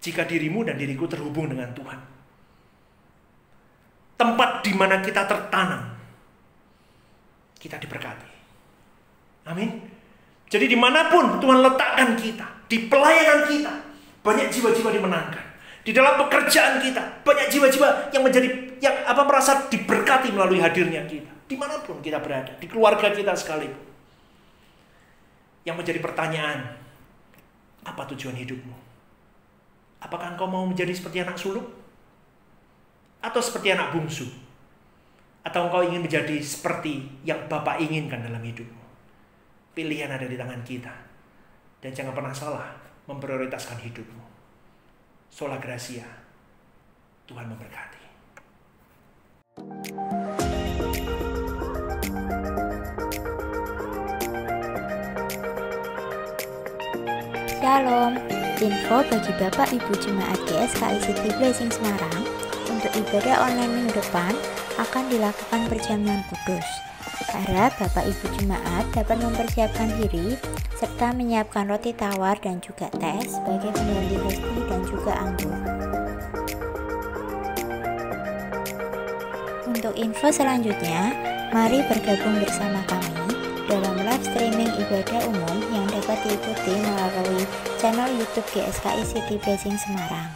[0.00, 2.00] jika dirimu dan diriku terhubung dengan Tuhan,
[4.16, 5.84] tempat di mana kita tertanam,
[7.60, 8.30] kita diberkati.
[9.52, 9.84] Amin.
[10.48, 13.72] Jadi di mana pun Tuhan letakkan kita, di pelayanan kita,
[14.24, 15.44] banyak jiwa-jiwa dimenangkan.
[15.84, 21.30] Di dalam pekerjaan kita, banyak jiwa-jiwa yang menjadi yang apa merasa diberkati melalui hadirnya kita.
[21.48, 23.88] Di mana pun kita berada, di keluarga kita sekalipun.
[25.64, 26.58] Yang menjadi pertanyaan,
[27.84, 28.76] apa tujuan hidupmu?
[29.98, 31.66] Apakah engkau mau menjadi seperti anak sulung?
[33.18, 34.30] Atau seperti anak bungsu?
[35.42, 38.84] Atau engkau ingin menjadi seperti yang Bapak inginkan dalam hidupmu?
[39.74, 40.94] Pilihan ada di tangan kita.
[41.78, 42.68] Dan jangan pernah salah
[43.10, 44.24] memprioritaskan hidupmu.
[45.32, 46.06] Sola Gracia.
[47.28, 48.07] Tuhan memberkati.
[57.58, 58.16] Shalom,
[58.62, 62.22] info bagi Bapak Ibu Jemaat GSKI City Blessing Semarang
[62.70, 64.32] untuk ibadah online minggu depan
[64.78, 66.68] akan dilakukan perjamuan kudus
[67.28, 70.38] Harap Bapak Ibu Jemaat dapat mempersiapkan diri
[70.80, 75.87] serta menyiapkan roti tawar dan juga teh sebagai pengganti roti dan juga anggur.
[79.78, 81.14] Untuk info selanjutnya,
[81.54, 83.30] mari bergabung bersama kami
[83.70, 87.46] dalam live streaming ibadah umum yang dapat diikuti melalui
[87.78, 90.34] channel YouTube GSKI City Blessing Semarang.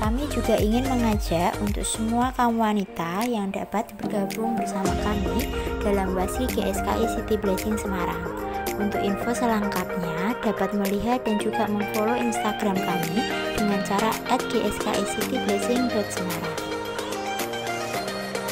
[0.00, 5.52] Kami juga ingin mengajak untuk semua kaum wanita yang dapat bergabung bersama kami
[5.84, 8.32] dalam Wasi GSKI City Blessing Semarang.
[8.80, 13.20] Untuk info selengkapnya dapat melihat dan juga memfollow Instagram kami
[13.60, 14.08] dengan cara
[14.40, 16.61] @gskiCityblessing.semarang.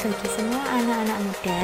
[0.01, 1.59] Bagi semua anak-anak muda,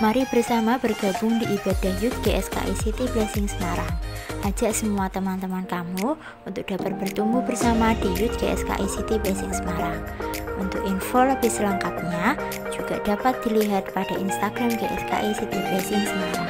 [0.00, 3.92] mari bersama bergabung di ibadah Youth GSKI City Blessing Semarang.
[4.48, 6.16] Ajak semua teman-teman kamu
[6.48, 10.00] untuk dapat bertumbuh bersama di Youth GSKI City Blessing Semarang.
[10.56, 12.32] Untuk info lebih selengkapnya
[12.72, 16.48] juga dapat dilihat pada Instagram GSKI City Blessing Semarang.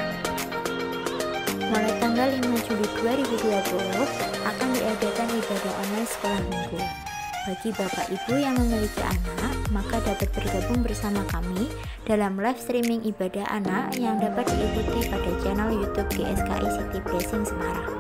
[1.59, 7.11] Mulai tanggal 5 Juli 2020 akan diadakan ibadah online sekolah minggu.
[7.43, 11.67] Bagi Bapak Ibu yang memiliki anak, maka dapat bergabung bersama kami
[12.07, 17.91] dalam live streaming ibadah anak yang dapat diikuti pada channel YouTube GSKI City Blessing Semarang.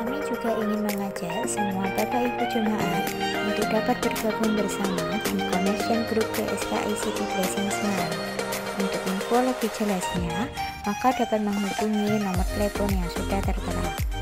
[0.00, 3.04] Kami juga ingin mengajak semua Bapak Ibu jemaat
[3.52, 8.16] untuk dapat bergabung bersama di Connection Group GSKI City Blessing Semarang.
[8.80, 10.48] Untuk info lebih jelasnya,
[10.88, 14.13] maka dapat menghubungi nomor telepon yang sudah tertera.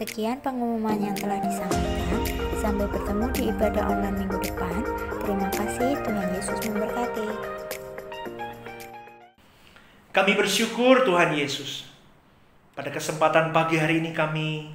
[0.00, 2.24] Sekian pengumuman yang telah disampaikan.
[2.56, 4.80] Sampai bertemu di ibadah online minggu depan.
[5.20, 7.26] Terima kasih, Tuhan Yesus memberkati.
[10.08, 11.84] Kami bersyukur Tuhan Yesus.
[12.72, 14.72] Pada kesempatan pagi hari ini kami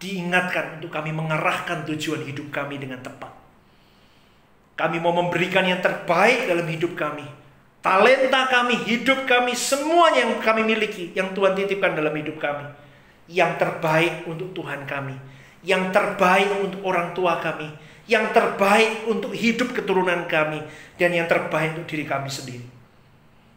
[0.00, 3.28] diingatkan untuk kami mengarahkan tujuan hidup kami dengan tepat.
[4.80, 7.28] Kami mau memberikan yang terbaik dalam hidup kami.
[7.84, 12.64] Talenta kami, hidup kami, semuanya yang kami miliki, yang Tuhan titipkan dalam hidup kami
[13.30, 15.14] yang terbaik untuk Tuhan kami,
[15.62, 17.70] yang terbaik untuk orang tua kami,
[18.10, 20.62] yang terbaik untuk hidup keturunan kami,
[20.98, 22.66] dan yang terbaik untuk diri kami sendiri.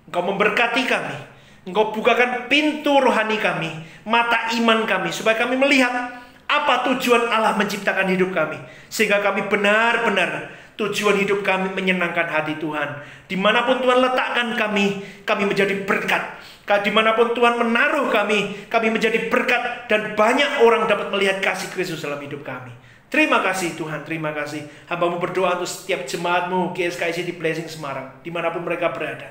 [0.05, 1.18] Engkau memberkati kami,
[1.66, 3.74] Engkau bukakan pintu rohani kami,
[4.05, 10.53] mata iman kami, supaya kami melihat apa tujuan Allah menciptakan hidup kami, sehingga kami benar-benar
[10.76, 12.99] Tujuan hidup kami menyenangkan hati Tuhan.
[13.32, 16.36] Di mana pun Tuhan letakkan kami, kami menjadi berkat.
[16.66, 19.86] Di mana pun Tuhan menaruh kami, kami menjadi berkat.
[19.86, 22.74] Dan banyak orang dapat melihat kasih Kristus dalam hidup kami.
[23.05, 24.66] Terima kasih Tuhan, terima kasih.
[24.89, 28.18] Hambamu berdoa untuk setiap jemaatmu GSKIC di Blessing Semarang.
[28.26, 29.30] Di mana pun mereka berada.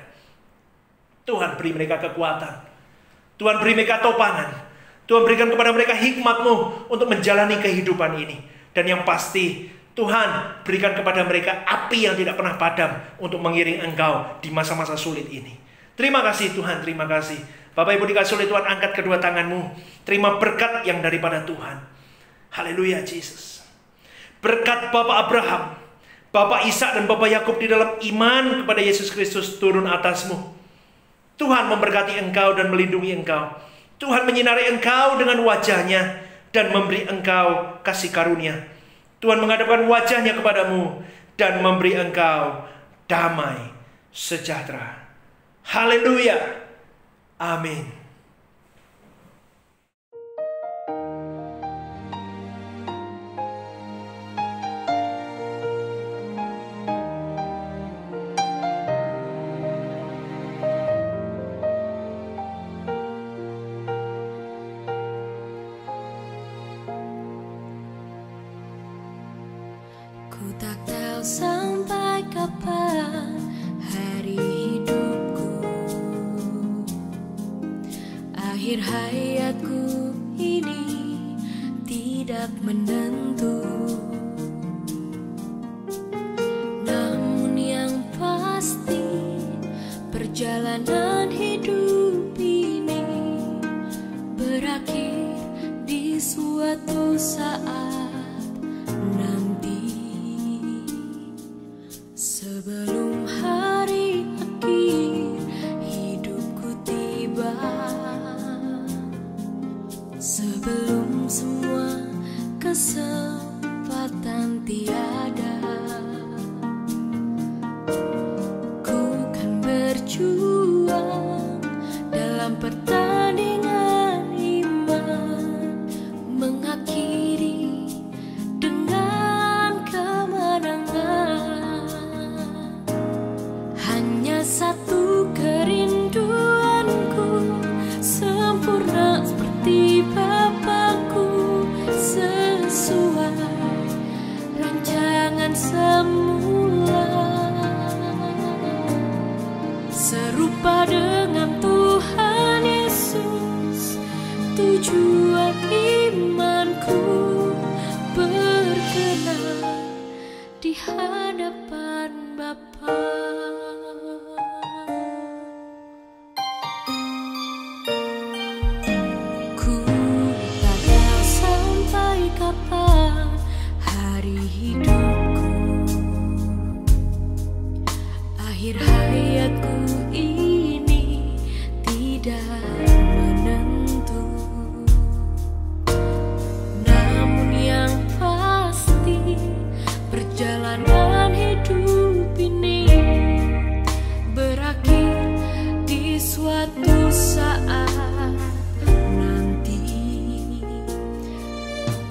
[1.27, 2.55] Tuhan beri mereka kekuatan.
[3.35, 4.49] Tuhan beri mereka topangan.
[5.05, 8.41] Tuhan berikan kepada mereka hikmatmu untuk menjalani kehidupan ini.
[8.73, 14.39] Dan yang pasti, Tuhan berikan kepada mereka api yang tidak pernah padam untuk mengiring engkau
[14.41, 15.64] di masa-masa sulit ini.
[15.95, 17.39] Terima kasih Tuhan, terima kasih.
[17.75, 19.71] Bapak Ibu dikasih oleh Tuhan, angkat kedua tanganmu.
[20.07, 21.79] Terima berkat yang daripada Tuhan.
[22.55, 23.63] Haleluya, Jesus.
[24.39, 25.75] Berkat Bapak Abraham,
[26.35, 30.35] Bapak Ishak dan Bapak Yakub di dalam iman kepada Yesus Kristus turun atasmu.
[31.35, 33.55] Tuhan memberkati engkau dan melindungi engkau.
[33.99, 36.19] Tuhan menyinari engkau dengan wajahnya
[36.51, 38.67] dan memberi engkau kasih karunia.
[39.23, 41.03] Tuhan menghadapkan wajahnya kepadamu
[41.39, 42.67] dan memberi engkau
[43.07, 43.71] damai
[44.15, 45.04] sejahtera.
[45.65, 46.61] Haleluya.
[47.39, 48.04] Amin.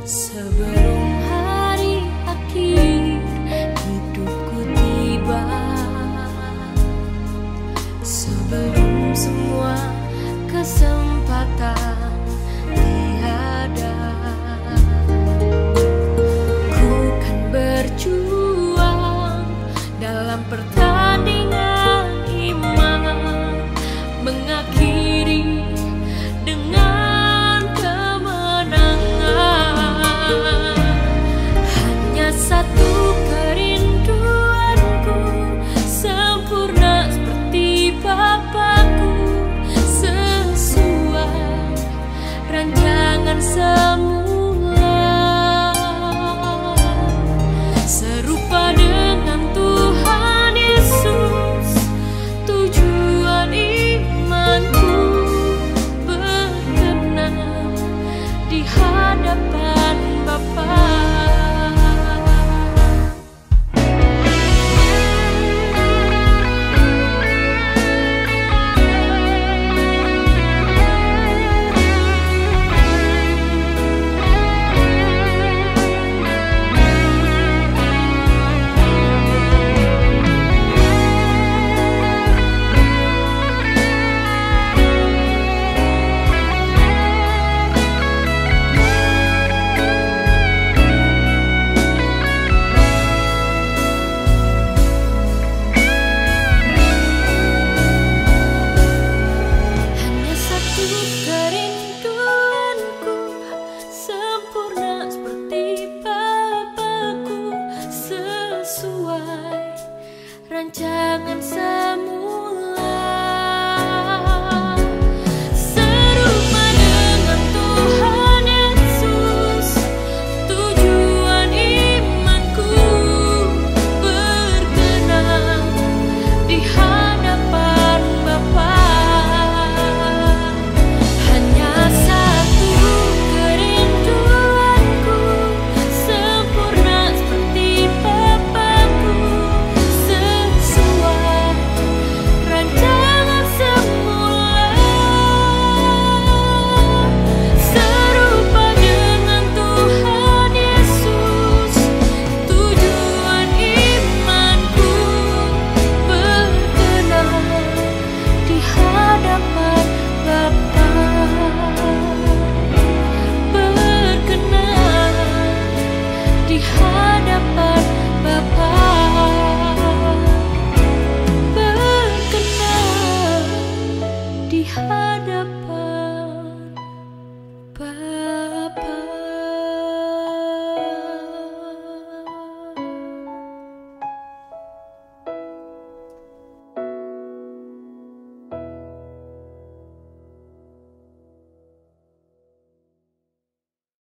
[0.04, 0.83] Tujuan